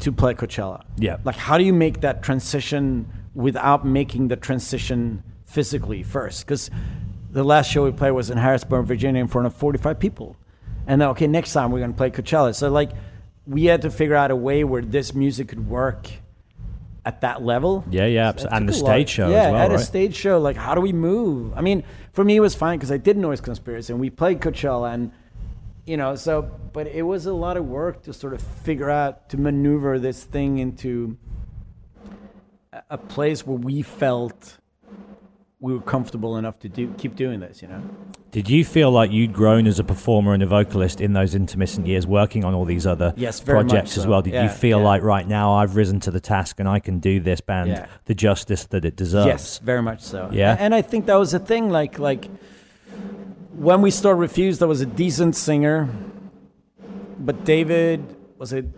[0.00, 0.84] to play Coachella.
[0.96, 1.18] Yeah.
[1.24, 6.46] Like, how do you make that transition without making the transition physically first?
[6.46, 6.70] Because
[7.30, 10.36] the last show we played was in Harrisonburg, Virginia, in front of 45 people.
[10.86, 12.54] And then, okay, next time we're going to play Coachella.
[12.54, 12.90] So, like,
[13.46, 16.10] we had to figure out a way where this music could work
[17.08, 17.84] at that level.
[17.90, 19.78] Yeah, yeah, It and the took a lot- stage show as yeah, well, at a
[19.78, 21.52] stage show, like how do we move?
[21.56, 24.40] I mean, for me it was fine because I did Noise Conspiracy and we played
[24.40, 25.10] Coachella and
[25.86, 26.42] you know, so
[26.74, 30.22] but it was a lot of work to sort of figure out to maneuver this
[30.22, 31.16] thing into
[32.90, 34.58] a place where we felt
[35.60, 37.82] we were comfortable enough to do keep doing this, you know.
[38.30, 41.86] Did you feel like you'd grown as a performer and a vocalist in those intermittent
[41.86, 44.22] years, working on all these other Yes, projects as well?
[44.22, 44.84] Did you feel yeah.
[44.84, 47.86] like right now I've risen to the task and I can do this band Yeah.
[48.04, 49.26] the justice that it deserves?
[49.26, 50.28] Yes, very much so.
[50.32, 50.56] Yeah?
[50.60, 51.70] and I think that was the thing.
[51.70, 52.28] Like, like
[53.52, 55.88] when we started Refused, there was a decent singer,
[57.18, 58.72] but David was an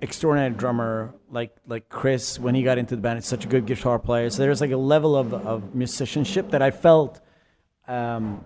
[0.00, 1.14] extraordinary drummer.
[1.30, 4.30] Like, like Chris, when he got into the band, is such a good guitar player.
[4.30, 7.20] So there's like a level of, of musicianship that I felt
[7.88, 8.44] um,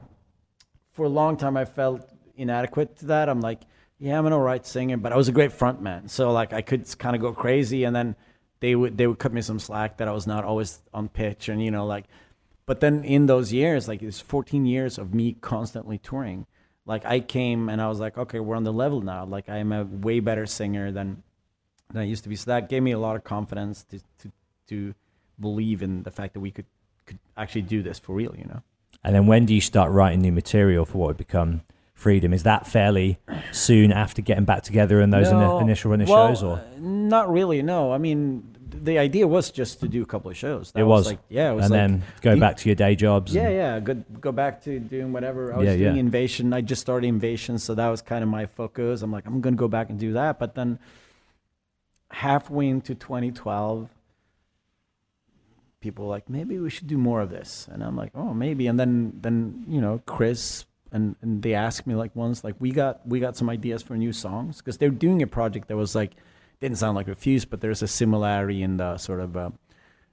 [0.93, 1.57] for a long time.
[1.57, 3.29] I felt inadequate to that.
[3.29, 3.63] I'm like,
[3.99, 6.09] yeah, I'm an alright singer, but I was a great front man.
[6.09, 8.17] So like, I could kind of go crazy, and then
[8.61, 11.49] they would they would cut me some slack that I was not always on pitch,
[11.49, 12.07] and you know like.
[12.67, 16.47] But then in those years, like it's 14 years of me constantly touring.
[16.87, 19.25] Like I came and I was like, okay, we're on the level now.
[19.25, 21.25] Like I am a way better singer than
[21.93, 22.37] than I used to be.
[22.37, 24.33] So that gave me a lot of confidence to to
[24.69, 24.95] to
[25.39, 26.67] believe in the fact that we could
[27.07, 28.35] could actually do this for real.
[28.37, 28.63] You know.
[29.03, 31.63] And then when do you start writing new material for what would become
[31.95, 32.33] Freedom?
[32.33, 33.19] Is that fairly
[33.53, 35.59] soon after getting back together and those No.
[35.61, 37.63] initial run of Well, shows, or uh, not really.
[37.63, 38.45] No, I mean
[38.83, 40.71] the idea was just to do a couple of shows.
[40.73, 41.07] That it was?
[41.07, 43.35] like yeah, it was and like, then go you- back to your day jobs.
[43.35, 43.81] Yeah, and- yeah.
[43.81, 45.53] Go go back to doing whatever.
[45.53, 46.01] I was Yeah, doing yeah.
[46.01, 46.53] Invasion.
[46.55, 49.03] I just started Invasion, so that was kind of my focus.
[49.03, 50.39] I'm like, I'm gonna go back and do that.
[50.39, 50.79] But then
[52.11, 53.89] halfway into 2012,
[55.81, 57.69] people were like, maybe we should do more of this.
[57.73, 58.67] And I'm like, oh, maybe.
[58.67, 62.71] And then then you know, Chris and and they asked me like once, like we
[62.73, 65.95] got we got some ideas for new songs because they're doing a project that was
[65.95, 66.13] like
[66.61, 69.51] didn't sound like Refused, but there's a similarity in the sort of uh,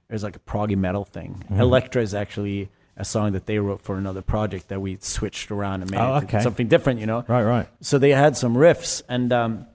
[0.08, 1.44] there's like a proggy metal thing.
[1.50, 1.58] Mhm.
[1.60, 5.82] Elektra is actually a song that they wrote for another project that we switched around
[5.82, 6.40] and made Oh, okay.
[6.40, 7.24] something different, you know.
[7.28, 7.68] Right, right.
[7.80, 9.66] So they had some riffs and um,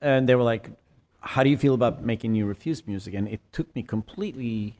[0.00, 0.70] and they were like,
[1.20, 4.76] "How do you feel about making new Refused music?" And it took me completely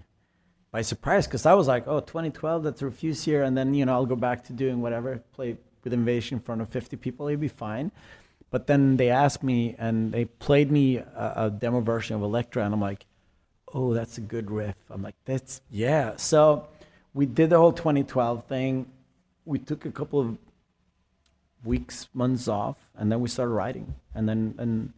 [0.71, 3.85] by surprise because I was like, "Oh, 2012, that's a Refused year," and then you
[3.85, 7.29] know I'll go back to doing whatever, play with Invasion in front of 50 people,
[7.29, 7.91] it'd be fine.
[8.51, 12.65] But then they asked me and they played me a, a demo version of Elektra,
[12.65, 13.07] and I'm like,
[13.73, 16.67] "Oh, that's a good riff." I'm like, "That's yeah." So
[17.15, 18.91] we did the whole 2012 thing.
[19.45, 20.39] We took a couple of
[21.65, 24.93] weeks, months off, and then we started writing, and then and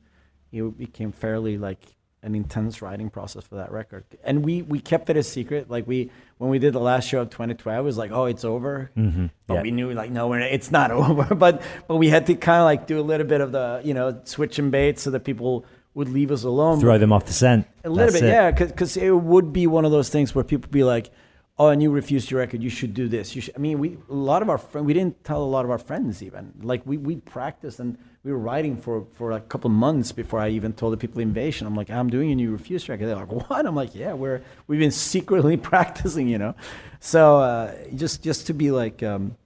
[0.53, 1.79] it became fairly like
[2.25, 4.05] an intense writing process for that record.
[4.23, 5.69] And we we kept it a secret.
[5.71, 8.45] Like we when we did the last show of 2012, it was like, oh, it's
[8.45, 8.91] over.
[8.97, 9.27] Mm-hmm.
[9.49, 9.63] But Yeah.
[9.63, 11.35] we knew like no, we're, it's not over.
[11.35, 13.93] but but we had to kind of like do a little bit of the you
[13.95, 16.79] know switch and bait so that people would leave us alone.
[16.81, 17.67] Throw them off the scent.
[17.85, 18.33] A little That's bit, it.
[18.33, 21.11] yeah, because it would be one of those things where people be like,
[21.59, 22.63] "Oh, and you refused your record.
[22.63, 23.55] You should do this." You should.
[23.57, 24.87] I mean, we a lot of our friends.
[24.87, 26.53] We didn't tell a lot of our friends even.
[26.63, 30.49] Like we we practiced and we were writing for for a couple months before I
[30.51, 31.67] even told the people Invasion.
[31.67, 34.43] I'm like, "I'm doing a new Refused record." They're like, "What?" I'm like, "Yeah, we're
[34.67, 36.55] we've been secretly practicing, you know."
[37.01, 39.03] So uh, just just to be like.
[39.03, 39.37] Um,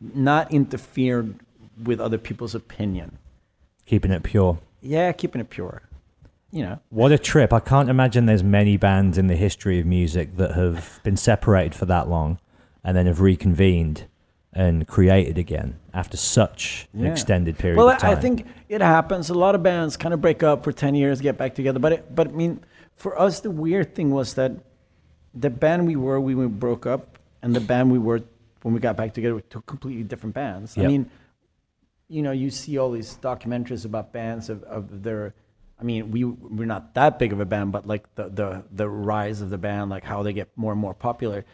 [0.00, 1.40] not interfered
[1.82, 3.18] with other people's opinion.
[3.86, 4.58] Keeping it pure.
[4.80, 5.82] Yeah, keeping it pure.
[6.52, 6.80] You know.
[6.88, 7.52] What a trip.
[7.52, 11.74] I can't imagine there's many bands in the history of music that have been separated
[11.74, 12.38] for that long
[12.82, 14.06] and then have reconvened
[14.52, 18.16] and created again after such an extended period Well, of time.
[18.16, 19.30] I think it happens.
[19.30, 21.78] A lot of bands kind of break up for 10 years, get back together.
[21.78, 22.60] But, it, but I mean,
[22.96, 24.52] for us, the weird thing was that
[25.34, 28.22] the band we were, when we broke up, and the band we were,
[28.62, 30.76] when we got back together, were two completely different bands.
[30.76, 31.10] I mean,
[32.08, 35.34] you know, you see all these documentaries about bands of, of their.
[35.80, 38.88] I mean, we we're not that big of a band, but like the, the the
[38.88, 41.44] rise of the band, like how they get more and more popular,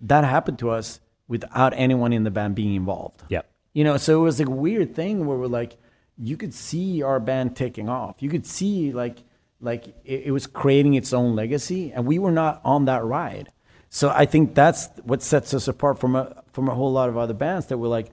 [0.00, 3.22] that happened to us without anyone in the band being involved.
[3.28, 3.48] Yep.
[3.72, 5.76] You know, so it was like a weird thing where we're like,
[6.16, 8.22] you could see our band taking off.
[8.22, 9.18] You could see like
[9.60, 13.50] like it, it was creating its own legacy, and we were not on that ride.
[13.90, 17.16] So I think that's what sets us apart from a from a whole lot of
[17.16, 18.10] other bands that were like,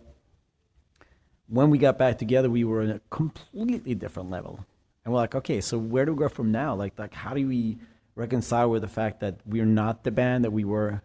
[1.47, 4.65] when we got back together, we were in a completely different level,
[5.03, 6.75] and we're like, okay, so where do we go from now?
[6.75, 7.77] Like like how do we
[8.15, 11.01] reconcile with the fact that we're not the band that we were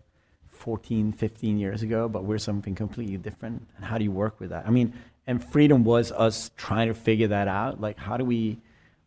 [0.57, 3.67] 14, 15 years ago, but we're something completely different.
[3.77, 4.67] And how do you work with that?
[4.67, 4.93] I mean,
[5.27, 7.81] and freedom was us trying to figure that out.
[7.81, 8.59] Like, how do we,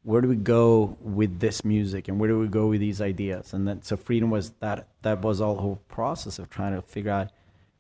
[0.04, 3.54] where do we go with this music, and where do we go with these ideas?
[3.54, 4.88] And then, so freedom was that.
[5.02, 7.30] That was all the whole process of trying to figure out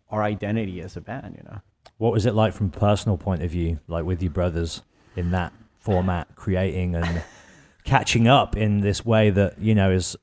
[0.09, 1.35] our identity as a band.
[1.37, 1.61] You know.
[1.97, 4.81] What was it like from a personal point of view, like with your brothers
[5.15, 7.23] in that format, creating and
[7.83, 10.15] catching up in this way that, you know, is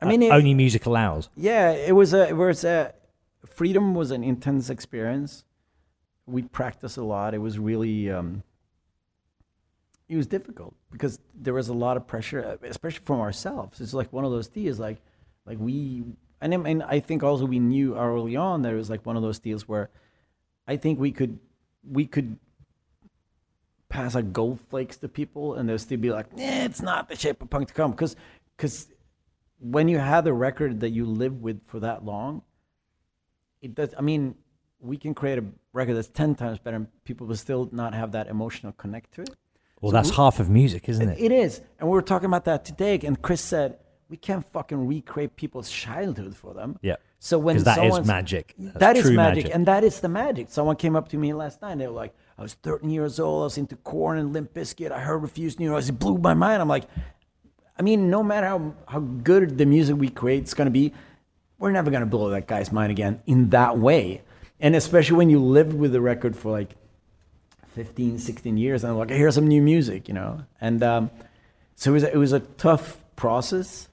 [0.00, 1.28] I mean, it- only music allows?
[1.36, 2.92] Yeah, it was a it was a
[3.46, 5.44] freedom was an intense experience.
[6.26, 7.34] We practiced a lot.
[7.34, 8.42] It was really um,
[10.08, 13.80] it was difficult because there was a lot of pressure, uh, especially from ourselves.
[13.80, 14.98] It's like one of those deals, like
[15.46, 16.02] like we
[16.40, 19.16] and I, mean, I think also we knew early on that it was like one
[19.16, 19.90] of those deals where
[20.66, 21.38] I think we could
[21.88, 22.38] we could
[23.92, 27.16] pass like gold flakes to people and they'll still be like, eh, it's not the
[27.16, 28.16] shape of punk to come because
[28.56, 28.88] because
[29.60, 32.42] when you have a record that you live with for that long,
[33.60, 33.90] it does.
[33.96, 34.34] I mean,
[34.80, 38.12] we can create a record that's ten times better, and people will still not have
[38.12, 39.30] that emotional connect to it.
[39.80, 41.18] Well, So that's we- half of music, isn't it?
[41.20, 42.98] It is, and we were talking about that today.
[43.04, 43.78] And Chris said
[44.08, 46.78] we can't fucking recreate people's childhood for them.
[46.82, 46.96] Yeah.
[47.18, 48.54] So when that is magic.
[48.58, 50.50] That's that is true magic, and that is the magic.
[50.50, 51.72] Someone came up to me last night.
[51.72, 53.42] and They were like, "I was 13 years old.
[53.42, 54.90] I was into Korn and Limp Bizkit.
[54.90, 55.88] I heard Refused New Noise.
[55.88, 56.84] It blew my mind." I'm like,
[57.78, 60.92] I mean, no matter how how good the music we create is going to be,
[61.58, 64.22] we're never going to blow that guy's mind again in that way.
[64.60, 66.74] And especially when you lived with the record for like
[67.74, 70.42] 15, 16 years, and like, here's some new music, you know.
[70.60, 71.10] And um,
[71.76, 73.88] so it was a, it was a tough process.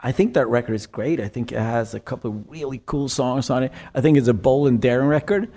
[0.00, 1.20] I think that record is great.
[1.20, 3.72] I think it has a couple of really cool songs on it.
[3.94, 5.50] I think it's a bold and daring record.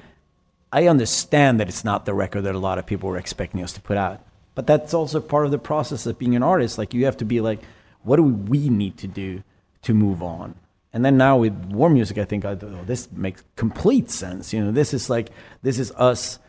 [0.73, 3.73] I understand that it's not the record that a lot of people were expecting us
[3.73, 4.21] to put out.
[4.55, 6.79] But that's also part of the process of being an artist.
[6.79, 7.59] Like you have to be like,
[8.01, 9.43] what do we need to do
[9.83, 10.55] to move on?
[10.91, 12.55] And then now with war music, I think oh,
[12.87, 14.51] this makes complete sense.
[14.51, 15.29] You know, this is like
[15.61, 16.39] this is us.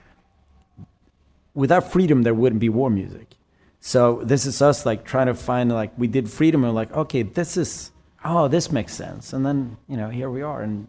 [1.53, 3.37] Without freedom, there wouldn't be war music.
[3.81, 7.23] So this is us like trying to find like we did freedom and like okay,
[7.23, 7.93] this is
[8.25, 9.35] oh this makes sense.
[9.35, 10.89] And then you know here we are and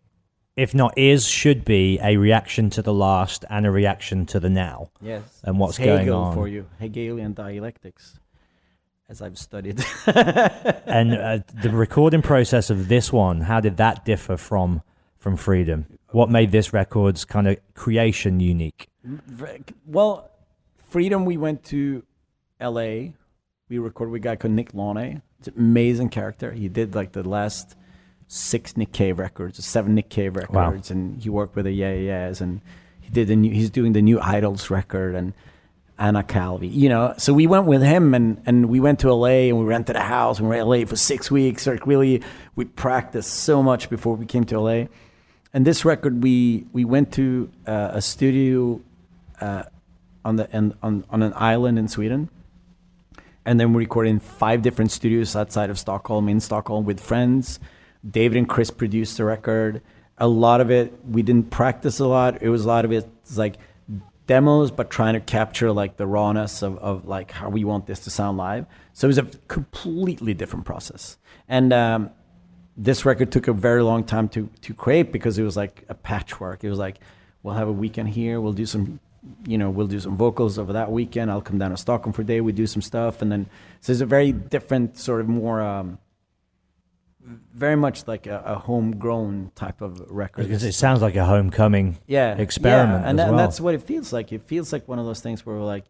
[0.55, 4.49] if not is, should be a reaction to the last and a reaction to the
[4.49, 4.89] now.
[5.01, 5.23] Yes.
[5.43, 6.35] And what's going Hegel on.
[6.35, 8.19] for you, Hegelian dialectics,
[9.07, 9.83] as I've studied.
[10.05, 14.81] and uh, the recording process of this one, how did that differ from
[15.17, 15.85] from Freedom?
[16.09, 18.87] What made this record's kind of creation unique?
[19.85, 20.29] well,
[20.89, 22.03] Freedom, we went to
[22.59, 23.13] L.A.
[23.69, 25.21] We recorded with a guy called Nick Launay.
[25.39, 26.51] It's an amazing character.
[26.51, 27.77] He did like the last
[28.31, 32.27] six Nick Cave records, seven Nick Cave records, and he worked with the Yeah Yeah
[32.27, 32.61] Yeahs, and
[33.01, 33.51] he did the new.
[33.51, 35.33] He's doing the new Idles record and
[35.99, 36.69] Anna Calvi.
[36.69, 39.65] You know, so we went with him, and and we went to LA, and we
[39.65, 41.67] rented a house, and we were in LA for six weeks.
[41.67, 42.23] Like really,
[42.55, 44.85] we practiced so much before we came to LA.
[45.53, 48.79] And this record, we we went to uh, a studio
[49.41, 49.63] uh,
[50.23, 52.29] on the and on on an island in Sweden
[53.43, 57.59] and then we recorded in five different studios outside of Stockholm, in Stockholm with friends.
[58.09, 59.81] David and Chris produced the record.
[60.17, 62.41] A lot of it we didn't practice a lot.
[62.41, 63.57] It was a lot of it like
[64.27, 67.99] demos, but trying to capture like the rawness of, of like how we want this
[68.01, 68.65] to sound live.
[68.93, 71.17] So it was a completely different process.
[71.47, 72.11] And um,
[72.77, 75.95] this record took a very long time to to create because it was like a
[75.95, 76.63] patchwork.
[76.63, 76.99] It was like
[77.43, 78.99] we'll have a weekend here, we'll do some
[79.45, 81.29] you know, we'll do some vocals over that weekend.
[81.29, 82.41] I'll come down to Stockholm for a day.
[82.41, 83.47] We do some stuff, and then
[83.79, 85.99] so it's a very different sort of more, um,
[87.53, 90.43] very much like a, a homegrown type of record.
[90.43, 93.37] Because it sounds like a homecoming yeah, experiment yeah, and, and well.
[93.37, 94.31] that's what it feels like.
[94.31, 95.85] It feels like one of those things where we're like,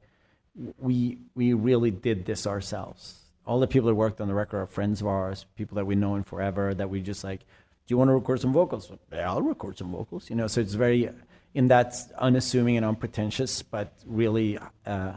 [0.77, 3.19] we we really did this ourselves.
[3.45, 5.95] All the people that worked on the record are friends of ours, people that we
[5.95, 6.73] know in forever.
[6.73, 7.45] That we just like, do
[7.87, 8.91] you want to record some vocals?
[9.11, 10.29] Yeah, I'll record some vocals.
[10.29, 11.09] You know, so it's very
[11.53, 15.13] in that unassuming and unpretentious, but really uh,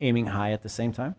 [0.00, 1.14] aiming high at the same time.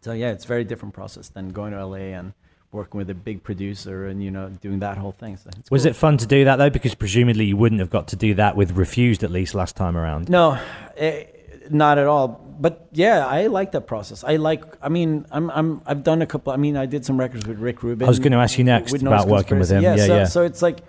[0.00, 2.34] So yeah, it's a very different process than going to LA and
[2.74, 5.36] working with a big producer and you know doing that whole thing.
[5.36, 5.90] So Was cool.
[5.90, 6.70] it fun to do that though?
[6.70, 9.96] Because presumably you wouldn't have got to do that with Refused at least last time
[9.96, 10.28] around.
[10.28, 10.58] No,
[10.96, 11.24] eh,
[11.70, 12.40] not at all.
[12.58, 14.22] But yeah, I like that process.
[14.22, 14.62] I like.
[14.82, 15.50] I mean, I'm.
[15.50, 15.82] I'm.
[15.86, 16.52] I've done a couple.
[16.52, 18.06] I mean, I did some records with Rick Rubin.
[18.06, 19.82] I was gonna ask you next with about working with him.
[19.82, 20.24] Yeah, so, yeah.
[20.24, 20.80] So it's like,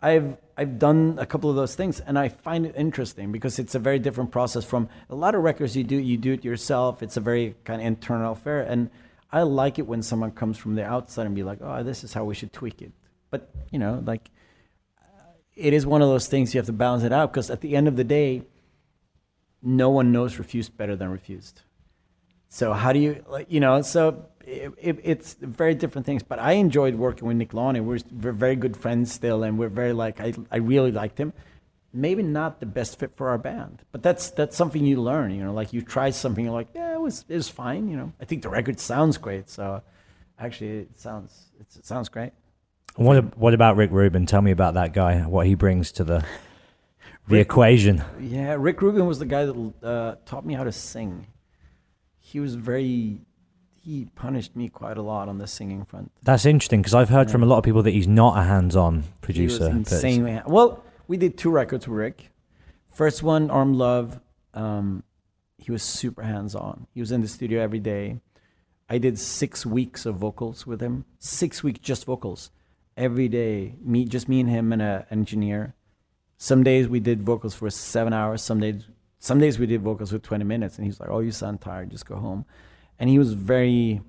[0.00, 3.74] I've I've done a couple of those things, and I find it interesting because it's
[3.74, 5.96] a very different process from a lot of records you do.
[5.96, 7.02] You do it yourself.
[7.02, 8.90] It's a very kind of internal affair, and
[9.30, 12.14] I like it when someone comes from the outside and be like, "Oh, this is
[12.14, 12.92] how we should tweak it."
[13.30, 14.30] But you know, like,
[14.98, 17.60] uh, it is one of those things you have to balance it out because at
[17.60, 18.42] the end of the day,
[19.62, 21.62] no one knows Refused better than Refused.
[22.48, 26.22] So how do you, like, you know, so it, it, it's very different things.
[26.22, 27.82] But I enjoyed working with Nick Launay.
[27.82, 31.32] We're, we're very good friends still, and we're very like I, I really liked him.
[31.92, 33.82] Maybe not the best fit for our band.
[33.92, 35.30] But that's that's something you learn.
[35.32, 37.88] You know, like you try something, you're like, yeah, it was it was fine.
[37.88, 39.48] You know, I think the record sounds great.
[39.48, 39.82] So
[40.38, 42.32] actually, it sounds it's, it sounds great.
[42.96, 44.26] What what about Rick Rubin?
[44.26, 45.20] Tell me about that guy.
[45.22, 46.18] What he brings to the
[47.28, 48.02] the Rick- equation.
[48.20, 51.26] Yeah, Rick Rubin was the guy that uh, taught me how to sing.
[52.18, 53.20] He was very
[53.80, 56.12] he punished me quite a lot on the singing front.
[56.22, 59.02] That's interesting because I've heard from a lot of people that he's not a hands-on
[59.02, 59.60] He producer.
[59.60, 60.84] was but insanely well.
[61.08, 62.30] We did two records with Rick.
[62.90, 64.20] First one, Armed Love.
[64.52, 65.02] Um,
[65.56, 66.86] he was super hands on.
[66.92, 68.20] He was in the studio every day.
[68.90, 71.06] I did six weeks of vocals with him.
[71.18, 72.50] Six weeks just vocals
[72.96, 73.76] every day.
[73.80, 75.74] Me, just me and him and an engineer.
[76.36, 78.42] Some days we did vocals for seven hours.
[78.42, 78.84] Some days,
[79.18, 80.76] some days we did vocals for twenty minutes.
[80.76, 81.90] And he's like, "Oh, you sound tired.
[81.90, 82.44] Just go home."
[82.98, 84.02] And he was very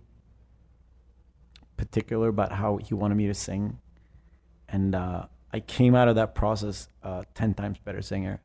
[1.78, 3.80] particular about how he wanted me to sing.
[4.68, 8.42] And uh, I came out of that process uh, 10 times better singer.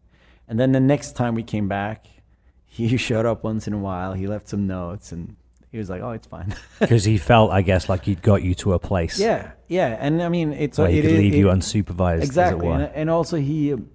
[0.49, 2.07] And then the next time we came back,
[2.67, 4.15] he showed up once in a while.
[4.15, 5.37] He left some notes and
[5.71, 6.55] he was like, oh, it's fine.
[6.81, 9.97] because he felt, I guess, like he'd got you to a place yeah, yeah.
[9.99, 12.69] And I mean, it's where he it could leave you it- unsupervised, exactly.
[12.69, 13.91] as And, and also, he, um,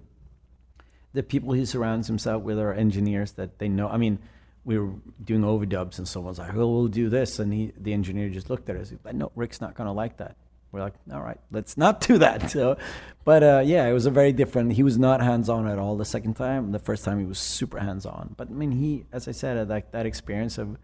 [1.12, 3.88] the people he surrounds himself with are engineers that they know.
[3.88, 4.18] I mean,
[4.64, 4.92] we were
[5.24, 7.38] doing overdubs and someone's like, oh, we'll do this.
[7.38, 8.90] And he, the engineer just looked at us.
[8.90, 10.36] He's like, no, Rick's not going to like that.
[10.72, 12.50] We're like, all right, let's not do that.
[12.50, 12.76] So,
[13.24, 14.72] but uh, yeah, it was a very different.
[14.72, 16.72] He was not hands on at all the second time.
[16.72, 18.34] The first time he was super hands on.
[18.36, 20.78] But I mean, he, as I said, like that experience of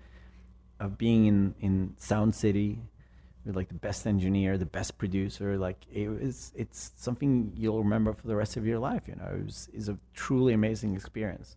[0.79, 2.81] of being in in Sound City
[3.47, 8.13] with like the best engineer, the best producer, like it was it's something you'll remember
[8.13, 9.03] for the rest of your life.
[9.07, 11.57] You know, it was is a truly amazing experience.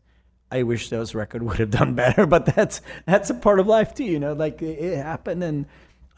[0.52, 3.94] I wish those record would have done better, but that's that's a part of life
[3.94, 4.06] too.
[4.06, 5.66] You know, like it happened, and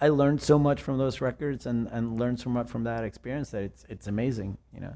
[0.01, 3.51] I learned so much from those records, and and learned so much from that experience
[3.51, 4.57] that it's it's amazing.
[4.73, 4.93] You know.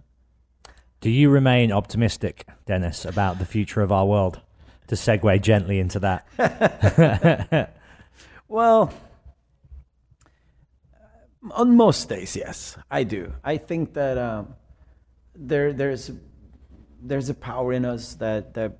[1.00, 4.42] Do you remain optimistic, Dennis, about the future of our world?
[4.88, 7.72] To segue gently into that.
[8.48, 8.94] Well,
[11.52, 13.34] on most days, yes, I do.
[13.44, 14.56] I think that um,
[15.36, 16.12] there there's
[17.02, 18.78] there's a power in us that that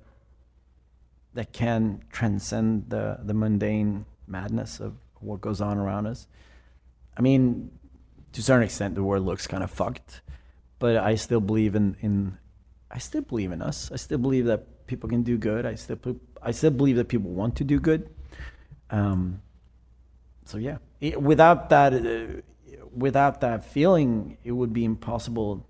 [1.34, 6.26] that can transcend the the mundane madness of what goes on around us.
[7.16, 7.70] I mean,
[8.32, 10.20] to a certain extent, the world looks kind of fucked,
[10.78, 12.38] but I still believe in in
[12.90, 13.90] I still believe in us.
[13.92, 15.66] I still believe that people can do good.
[15.66, 15.98] I still
[16.42, 18.08] I still believe that people want to do good.
[18.90, 19.42] Um,
[20.44, 22.40] so yeah, it, without that, uh,
[22.94, 25.66] without that feeling, it would be impossible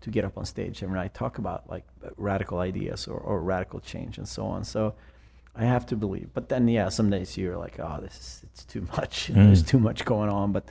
[0.00, 1.84] to get up on stage and I talk about like
[2.16, 4.64] radical ideas or, or radical change and so on.
[4.64, 4.94] So
[5.56, 6.30] I have to believe.
[6.32, 9.28] But then yeah, some days you're like, oh, this is it's too much.
[9.28, 9.68] You know, There's Mm.
[9.68, 10.52] too much going on.
[10.52, 10.64] But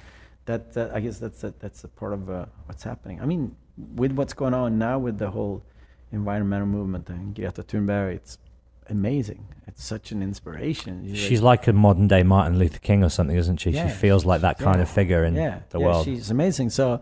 [0.45, 3.21] that, that I guess that's a, that's a part of uh, what's happening.
[3.21, 3.55] I mean,
[3.95, 5.63] with what's going on now with the whole
[6.11, 8.37] environmental movement and Greta Thunberg, it's
[8.89, 9.45] amazing.
[9.67, 11.03] It's such an inspiration.
[11.05, 13.71] You're She's like a modern day Martin Luther King or something, isn't she?
[13.71, 13.87] Yeah.
[13.87, 14.81] She feels like that kind Yeah.
[14.83, 16.05] of figure in yeah, the yeah, world.
[16.05, 16.71] She's amazing.
[16.71, 17.01] So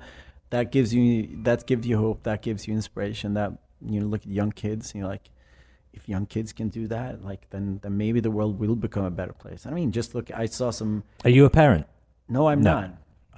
[0.49, 2.23] that gives you that gives you hope.
[2.23, 3.35] That gives you inspiration.
[3.35, 3.53] That
[3.85, 4.91] you know, look at young kids.
[4.91, 5.29] And you're like
[5.97, 9.11] if young kids can do that, like then then maybe the world will become a
[9.21, 9.61] better place.
[9.65, 10.27] I mean, just look.
[10.43, 11.03] I saw some.
[11.25, 11.85] Are you a parent?
[12.29, 12.73] No, I'm No.
[12.79, 12.89] not.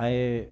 [0.07, 0.47] I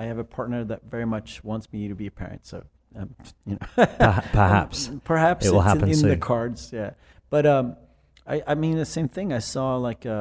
[0.00, 2.46] I have a partner that very much wants me to be a parent.
[2.46, 2.56] So
[2.96, 3.14] um,
[3.46, 3.66] you know,
[4.32, 4.90] perhaps.
[5.04, 6.20] perhaps It will it's in- happen in, the soon.
[6.20, 6.60] cards.
[6.72, 6.90] Yeah,
[7.30, 7.76] but um,
[8.26, 9.32] I I mean the same thing.
[9.32, 10.18] I saw like a,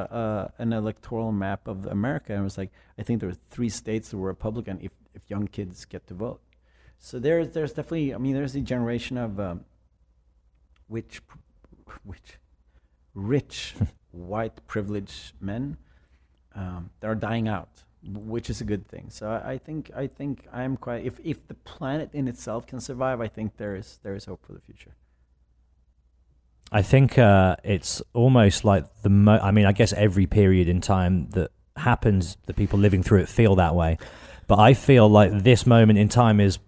[0.59, 3.69] a an electoral map of America, and it was like I think there were three
[3.69, 6.39] states that were Republican if if young kids get to vote.
[6.99, 9.65] So there's there's definitely I mean there's a generation of um,
[10.87, 11.21] which
[12.03, 12.39] which
[13.13, 13.75] rich
[14.11, 15.77] white privileged men
[16.55, 19.09] um, that are dying out, which is a good thing.
[19.09, 22.79] So I, I think I think I'm quite if if the planet in itself can
[22.79, 24.95] survive, I think there is there is hope for the future.
[26.71, 29.09] I think uh, it's almost like the.
[29.09, 33.19] Mo- I mean, I guess every period in time that happens, the people living through
[33.19, 33.97] it feel that way.
[34.47, 36.59] But I feel like this moment in time is,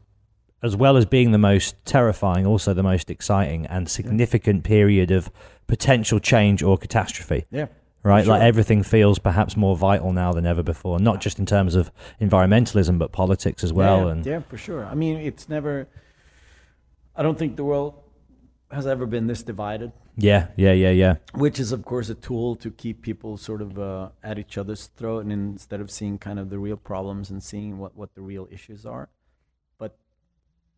[0.61, 5.31] as well as being the most terrifying, also the most exciting and significant period of
[5.67, 7.45] potential change or catastrophe.
[7.51, 7.67] Yeah.
[8.01, 10.99] Right, like everything feels perhaps more vital now than ever before.
[10.99, 11.91] Not just in terms of
[12.21, 14.05] environmentalism, but politics as well.
[14.05, 14.85] yeah, and yeah, for sure.
[14.85, 15.85] I mean, it's never.
[17.13, 17.95] I don't think the world
[18.71, 19.91] has ever been this divided.
[20.15, 21.15] yeah, yeah, yeah, yeah.
[21.33, 24.87] which is of course a tool to keep people sort of uh, at each other's
[24.95, 28.21] throat and instead of seeing kind of the real problems and seeing what, what the
[28.21, 29.09] real issues are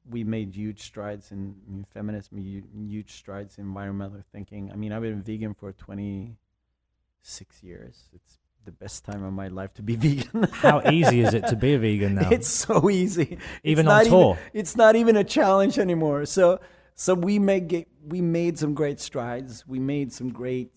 [0.10, 5.02] we made huge strides in, in feminism huge strides in environmental thinking i mean i've
[5.02, 10.48] been vegan for 26 years it's the best time of my life to be vegan
[10.52, 12.30] How easy is it to be a vegan now?
[12.32, 14.38] it's so easy Even It's on tour?
[14.54, 16.60] it's not even a challenge anymore so
[16.96, 19.66] so we made we made some great strides.
[19.68, 20.72] We made some great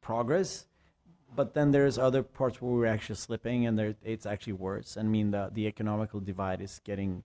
[0.00, 0.66] progress,
[1.34, 4.96] but then there's other parts where we're actually slipping, and there it's actually worse.
[4.96, 7.24] I mean, the the economical divide is getting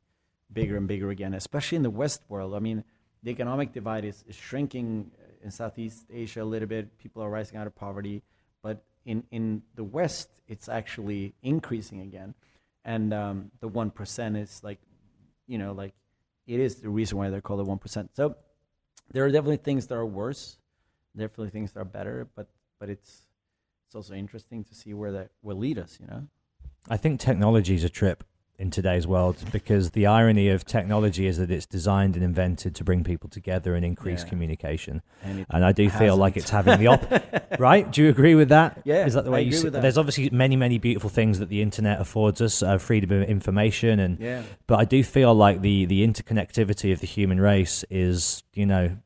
[0.51, 2.53] bigger and bigger again, especially in the West world.
[2.53, 2.83] I mean,
[3.23, 5.11] the economic divide is, is shrinking
[5.43, 6.97] in Southeast Asia a little bit.
[6.97, 8.23] People are rising out of poverty,
[8.61, 12.33] but in in the West, it's actually increasing again,
[12.85, 14.79] and um, the one percent is like,
[15.47, 15.93] you know, like
[16.45, 18.11] it is the reason why they're called the one percent.
[18.15, 18.35] So
[19.11, 20.57] there are definitely things that are worse,
[21.15, 22.47] definitely things that are better, but
[22.79, 23.27] but it's
[23.85, 25.97] it's also interesting to see where that will lead us.
[25.99, 26.27] You know.
[26.89, 28.23] I think technology is a trip
[28.59, 32.83] in today's world because the irony of technology is that it's designed and invented to
[32.83, 34.29] bring people together and increase Yeah.
[34.29, 35.01] communication.
[35.23, 37.59] And, And I do feel like it's having the op.
[37.59, 37.89] right?
[37.91, 38.81] Do you agree with that?
[38.83, 39.65] Yeah, Is that the way I you see?
[39.65, 39.83] with that.
[39.83, 43.99] There's obviously many, many beautiful things that the internet affords us, uh, freedom of information,
[43.99, 44.41] and Yeah.
[44.65, 48.97] but I do feel like the the interconnectivity of the human race is, you know,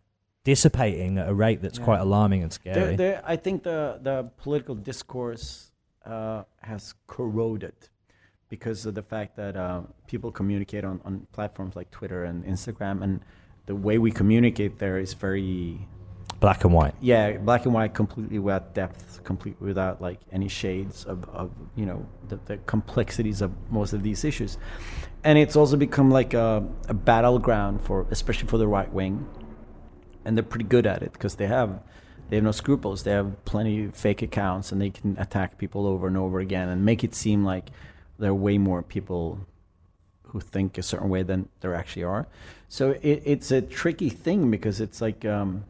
[0.45, 1.83] dissipating at a rate that's Yeah.
[1.85, 2.95] quite alarming and There, scary.
[2.95, 5.71] there, I think the the political discourse
[6.05, 7.73] uh, has corroded
[8.51, 13.01] because of the fact that uh, people communicate on, on platforms like Twitter and Instagram,
[13.01, 13.21] and
[13.65, 15.87] the way we communicate there is very
[16.41, 16.95] Black and white.
[17.01, 21.85] yeah black and white, completely without depth, completely without like any shades of, of you
[21.85, 24.57] know the, the complexities of most of these issues,
[25.23, 29.25] and it's also become like a, a battleground for especially for the right wing
[30.25, 31.81] and they're pretty good at it because they have
[32.29, 33.03] they have no scruples.
[33.03, 36.69] They have plenty of fake accounts, and they can attack people over and over again
[36.69, 37.71] and make it seem like
[38.21, 39.39] there are way more people
[40.29, 42.27] who think a certain way than there actually are.
[42.69, 45.65] So it, it's a tricky thing because it's like um,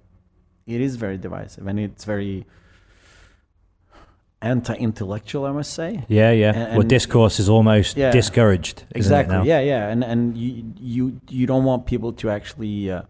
[0.68, 2.46] it is very divisive and it's very
[4.42, 6.04] anti-intellectual, I must say.
[6.08, 6.52] Yeah, yeah.
[6.54, 8.12] And- well, discourse is almost Yeah.
[8.12, 8.84] discouraged.
[8.92, 9.48] Exactly.
[9.48, 13.04] Yeah, yeah, and and you you you don't want people to actually uh,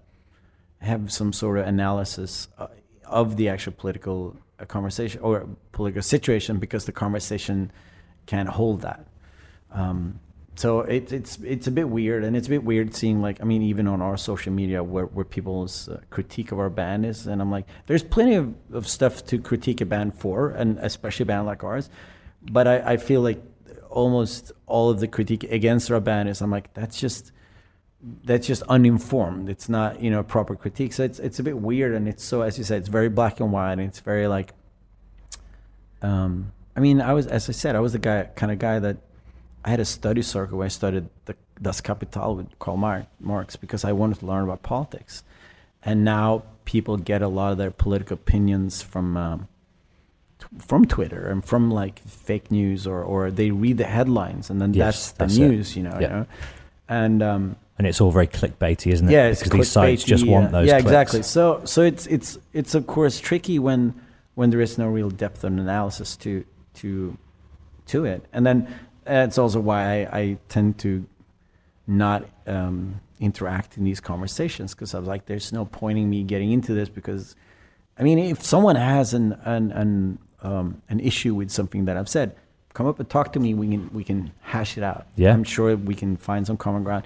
[0.79, 2.67] have some sort of analysis uh,
[3.05, 7.71] of the actual political uh, conversation or political situation because the conversation
[8.25, 9.05] can't hold that.
[9.71, 10.19] Um,
[10.55, 13.45] so it, it's it's a bit weird, and it's a bit weird seeing like I
[13.45, 17.25] mean even on our social media where where people's uh, critique of our band is,
[17.25, 21.23] and I'm like, there's plenty of, of stuff to critique a band for, and especially
[21.23, 21.89] a band like ours,
[22.51, 23.41] but I, I feel like
[23.89, 27.31] almost all of the critique against our band is I'm like that's just
[28.23, 29.49] that's just uninformed.
[29.49, 30.93] It's not you know proper critique.
[30.93, 33.39] So it's it's a bit weird, and it's so as you said, it's very black
[33.39, 34.53] and white, and it's very like.
[36.01, 38.79] Um, I mean, I was as I said, I was the guy kind of guy
[38.79, 38.97] that
[39.63, 42.77] I had a study circle where I studied the Das Kapital with Karl
[43.19, 45.23] Marx because I wanted to learn about politics,
[45.83, 49.15] and now people get a lot of their political opinions from.
[49.17, 49.47] Um,
[50.39, 54.59] t- from Twitter and from like fake news, or, or they read the headlines and
[54.59, 55.47] then Yes, that's the that's it.
[55.47, 55.97] news, you know.
[55.99, 56.01] Yeah.
[56.01, 56.25] You know?
[56.89, 59.11] And um, And it's all very clickbaity, isn't it?
[59.11, 60.67] yeah, because these sites just want those.
[60.67, 60.85] Yeah, clicks.
[60.85, 61.23] exactly.
[61.23, 63.93] So so it's it's it's of course tricky when
[64.35, 66.43] when there is no real depth and analysis to
[66.75, 67.17] to
[67.87, 68.67] to it, and then
[69.03, 71.05] that's also why I, I tend to
[71.87, 76.51] not um, interact in these conversations because I was like, there's no pointing me getting
[76.51, 77.35] into this because,
[77.97, 82.09] I mean, if someone has an an an um, an issue with something that I've
[82.09, 82.35] said,
[82.73, 83.53] come up and talk to me.
[83.53, 85.07] We can we can hash it out.
[85.15, 85.33] Yeah.
[85.33, 87.05] I'm sure we can find some common ground.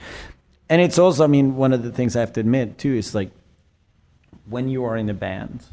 [0.69, 3.13] And it's also, I mean, one of the things I have to admit too is
[3.13, 3.29] like
[4.49, 5.63] when you are in a band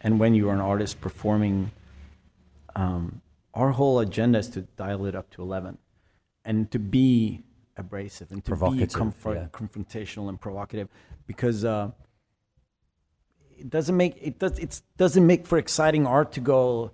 [0.00, 1.70] and when you are an artist performing,
[2.74, 3.20] um,
[3.54, 5.78] our whole agenda is to dial it up to 11
[6.44, 7.42] and to be
[7.76, 9.46] abrasive and to be comfort, yeah.
[9.52, 10.88] confrontational and provocative
[11.26, 11.90] because uh,
[13.58, 16.92] it doesn't make it does it doesn't make for exciting art to go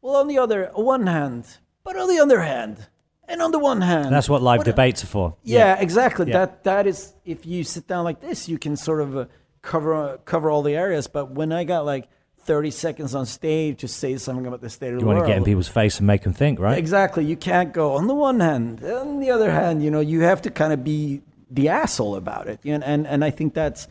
[0.00, 2.88] well on the other one hand but on the other hand
[3.30, 5.36] and on the one hand That's what live what- debates are for.
[5.44, 6.26] yeah, exactly.
[6.26, 6.46] Yeah.
[6.46, 9.26] That that is if you sit down like this, you can sort of uh,
[9.62, 11.06] cover uh, cover all the areas.
[11.06, 12.08] But when I got like
[12.44, 15.16] thirty seconds on stage to say something about the state of You the world.
[15.16, 16.78] You want to get in people's face and make them think, right?
[16.78, 18.82] exactly, you can't go on the one hand.
[18.82, 22.48] On the other hand, you know, you have to kind of be the asshole about
[22.48, 22.60] it.
[22.62, 23.88] You know, and and I think that's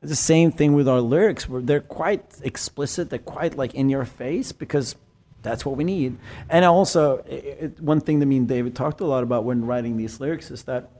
[0.00, 1.48] the same thing with our lyrics.
[1.48, 3.10] Where they're quite explicit.
[3.10, 4.96] They're quite like in your face because
[5.42, 6.16] that's what we need.
[6.48, 9.96] And also, it, one thing that me and David talked a lot about when writing
[9.96, 10.90] these lyrics is that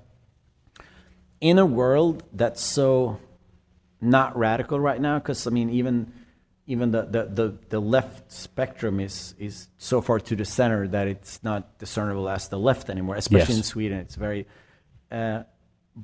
[1.41, 3.19] in a world that's so
[4.01, 6.13] not radical right now, because I mean, even
[6.67, 11.07] even the, the, the, the left spectrum is is so far to the center that
[11.09, 13.17] it's not discernible as the left anymore.
[13.17, 13.59] Especially Yes.
[13.59, 14.47] in Sweden, it's very.
[15.11, 15.43] Uh,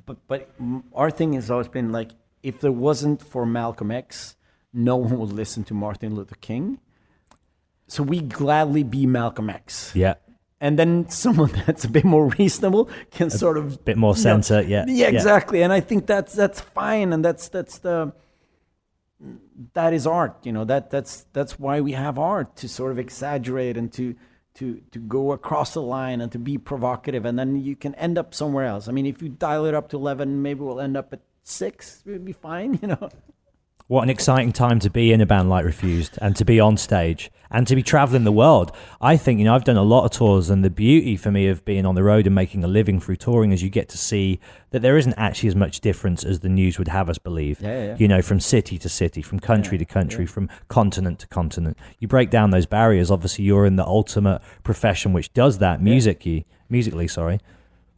[0.05, 0.49] but but
[0.93, 2.11] our thing has always been like,
[2.43, 4.35] if there wasn't for Malcolm X,
[4.73, 6.79] no one would listen to Martin Luther King.
[7.87, 10.13] So we gladly be Malcolm X Yeah.
[10.61, 14.23] and then someone that's a bit more reasonable can sort of A bit more you
[14.23, 15.07] know, yeah, yeah yeah.
[15.07, 18.13] exactly and i think that's that's fine and that's that's the
[19.73, 22.97] that is art you know that that's that's why we have art to sort of
[22.97, 24.15] exaggerate and to
[24.53, 28.17] to to go across the line and to be provocative and then you can end
[28.17, 28.87] up somewhere else.
[28.87, 32.03] I mean if you dial it up to 11 maybe we'll end up at 6
[32.05, 33.09] we'll be fine you know
[33.91, 36.77] What an exciting time to be in a band like Refused and to be on
[36.77, 38.71] stage and to be traveling the world.
[39.01, 41.49] I think, you know, I've done a lot of tours, and the beauty for me
[41.49, 43.97] of being on the road and making a living through touring is you get to
[43.97, 44.39] see
[44.69, 47.59] that there isn't actually as much difference as the news would have us believe.
[47.59, 47.95] Yeah, yeah, yeah.
[47.99, 51.77] You know, from city to city, from country to country, from continent to continent.
[51.99, 53.11] You break down those barriers.
[53.11, 57.41] Obviously, you're in the ultimate profession which does that musically, musically, sorry.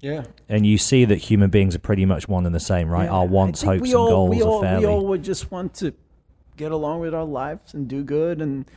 [0.04, 3.08] Yeah And you see that human beings are pretty much one and the same, right?
[3.08, 4.86] Our wants, hopes, and all, goals we are fairly.
[4.86, 5.94] We all would just want to
[6.58, 8.70] get along with our lives and do good and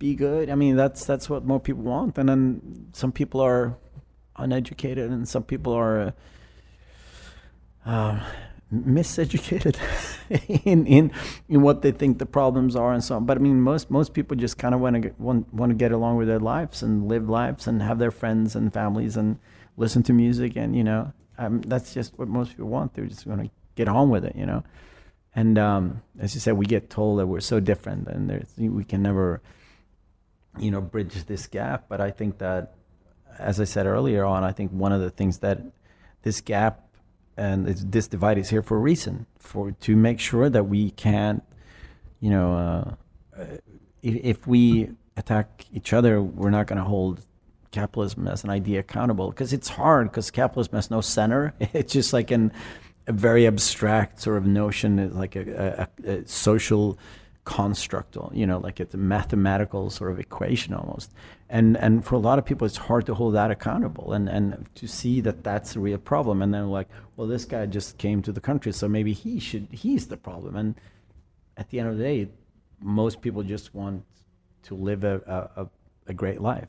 [0.00, 0.50] be good.
[0.50, 2.18] I mean, that's that's what more people want.
[2.18, 3.76] And then some people are
[4.36, 6.12] uneducated, and some people are
[7.86, 8.20] uh, um,
[8.74, 9.76] miseducated
[10.64, 11.12] in in
[11.48, 13.26] in what they think the problems are and so on.
[13.26, 15.92] But I mean, most most people just kind of want to want want to get
[15.92, 19.38] along with their lives and live lives and have their friends and families and
[19.76, 22.94] listen to music and you know um, that's just what most people want.
[22.94, 24.64] They're just going to get on with it, you know.
[25.34, 29.02] And um, as you said, we get told that we're so different and we can
[29.02, 29.40] never,
[30.58, 31.86] you know, bridge this gap.
[31.88, 32.74] But I think that,
[33.38, 35.60] as I said earlier on, I think one of the things that
[36.22, 36.86] this gap
[37.36, 41.42] and this divide is here for a reason, for to make sure that we can't,
[42.20, 42.96] you know,
[43.34, 43.44] uh,
[44.02, 47.24] if, if we attack each other, we're not going to hold
[47.72, 51.54] capitalism as an idea accountable because it's hard because capitalism has no center.
[51.72, 52.52] It's just like an
[53.06, 56.98] a very abstract sort of notion, it's like a, a, a social
[57.44, 61.12] construct, or, you know, like it's a mathematical sort of equation almost.
[61.48, 64.66] And and for a lot of people, it's hard to hold that accountable and and
[64.76, 66.40] to see that that's a real problem.
[66.42, 69.68] And then like, well, this guy just came to the country, so maybe he should
[69.70, 70.56] he's the problem.
[70.56, 70.74] And
[71.56, 72.28] at the end of the day,
[72.80, 74.04] most people just want
[74.62, 75.66] to live a, a,
[76.06, 76.68] a great life.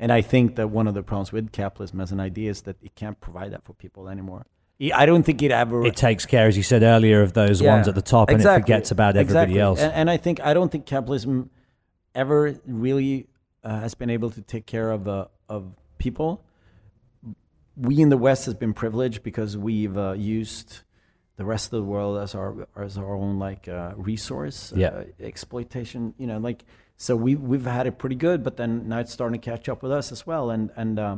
[0.00, 2.76] And I think that one of the problems with capitalism as an idea is that
[2.82, 4.46] it can't provide that for people anymore.
[4.94, 5.84] I don't think it ever.
[5.84, 8.44] It takes care, as you said earlier, of those ones at the top, and it
[8.44, 9.60] forgets about everybody exactly.
[9.60, 9.78] else.
[9.78, 11.50] And, and I think I don't think capitalism
[12.14, 13.28] ever really
[13.62, 16.42] uh, has been able to take care of uh, of people.
[17.76, 20.80] We in the West has been privileged because we've uh, used
[21.36, 24.88] the rest of the world as our as our own like uh, resource Yeah.
[24.88, 26.14] uh, exploitation.
[26.16, 26.64] You know, like
[27.00, 29.82] so we we've had it pretty good, but then now it's starting to catch up
[29.82, 30.50] with us as well.
[30.50, 31.16] And and uh,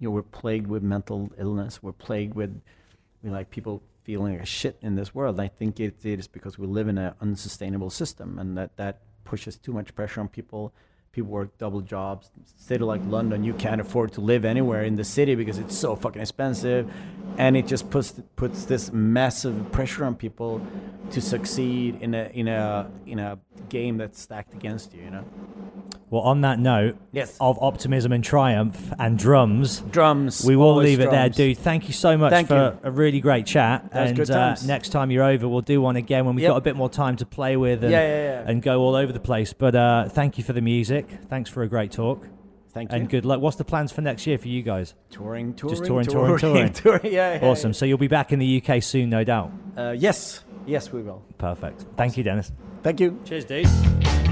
[0.00, 1.80] you know we're plagued with mental illness.
[1.80, 2.60] We're plagued with
[3.22, 5.38] we like people feeling like shit in this world.
[5.38, 9.02] I think it, it is because we live in an unsustainable system, and that that
[9.22, 10.74] pushes too much pressure on people.
[11.12, 12.30] People work double jobs.
[12.56, 15.94] City like London, you can't afford to live anywhere in the city because it's so
[15.94, 16.90] fucking expensive,
[17.36, 20.60] and it just puts puts this massive pressure on people
[21.10, 23.38] to succeed in a in a in a
[23.68, 25.02] game that's stacked against you.
[25.02, 25.24] You know.
[26.08, 27.38] Well, on that note Yes.
[27.40, 30.44] of optimism and triumph and drums, Drums.
[30.44, 31.56] we will leave it there, dude.
[31.56, 32.88] Thank you so much Thank for you.
[32.88, 33.90] a really great chat.
[33.92, 36.50] That and uh, next time you're over, we'll do one again when we've Yep.
[36.50, 38.44] got a bit more time to play with and, Yeah, yeah, yeah.
[38.50, 39.54] and go all over the place.
[39.54, 41.01] But uh, thank you for the music.
[41.28, 42.26] Thanks for a great talk.
[42.72, 42.98] Thank you.
[42.98, 43.40] And good luck.
[43.40, 44.94] What's the plans for next year for you guys?
[45.10, 46.72] touring, touring, Just touring, touring, touring.
[46.72, 47.12] touring.
[47.12, 47.74] Yeah, yeah, Awesome.
[47.74, 49.52] So you'll be back in the UK soon, no doubt.
[49.76, 51.22] Uh, yes, yes, we will.
[51.36, 51.84] Perfect.
[51.96, 52.50] Thank you, Dennis.
[52.82, 53.20] Thank you.
[53.24, 54.31] Cheers, dude.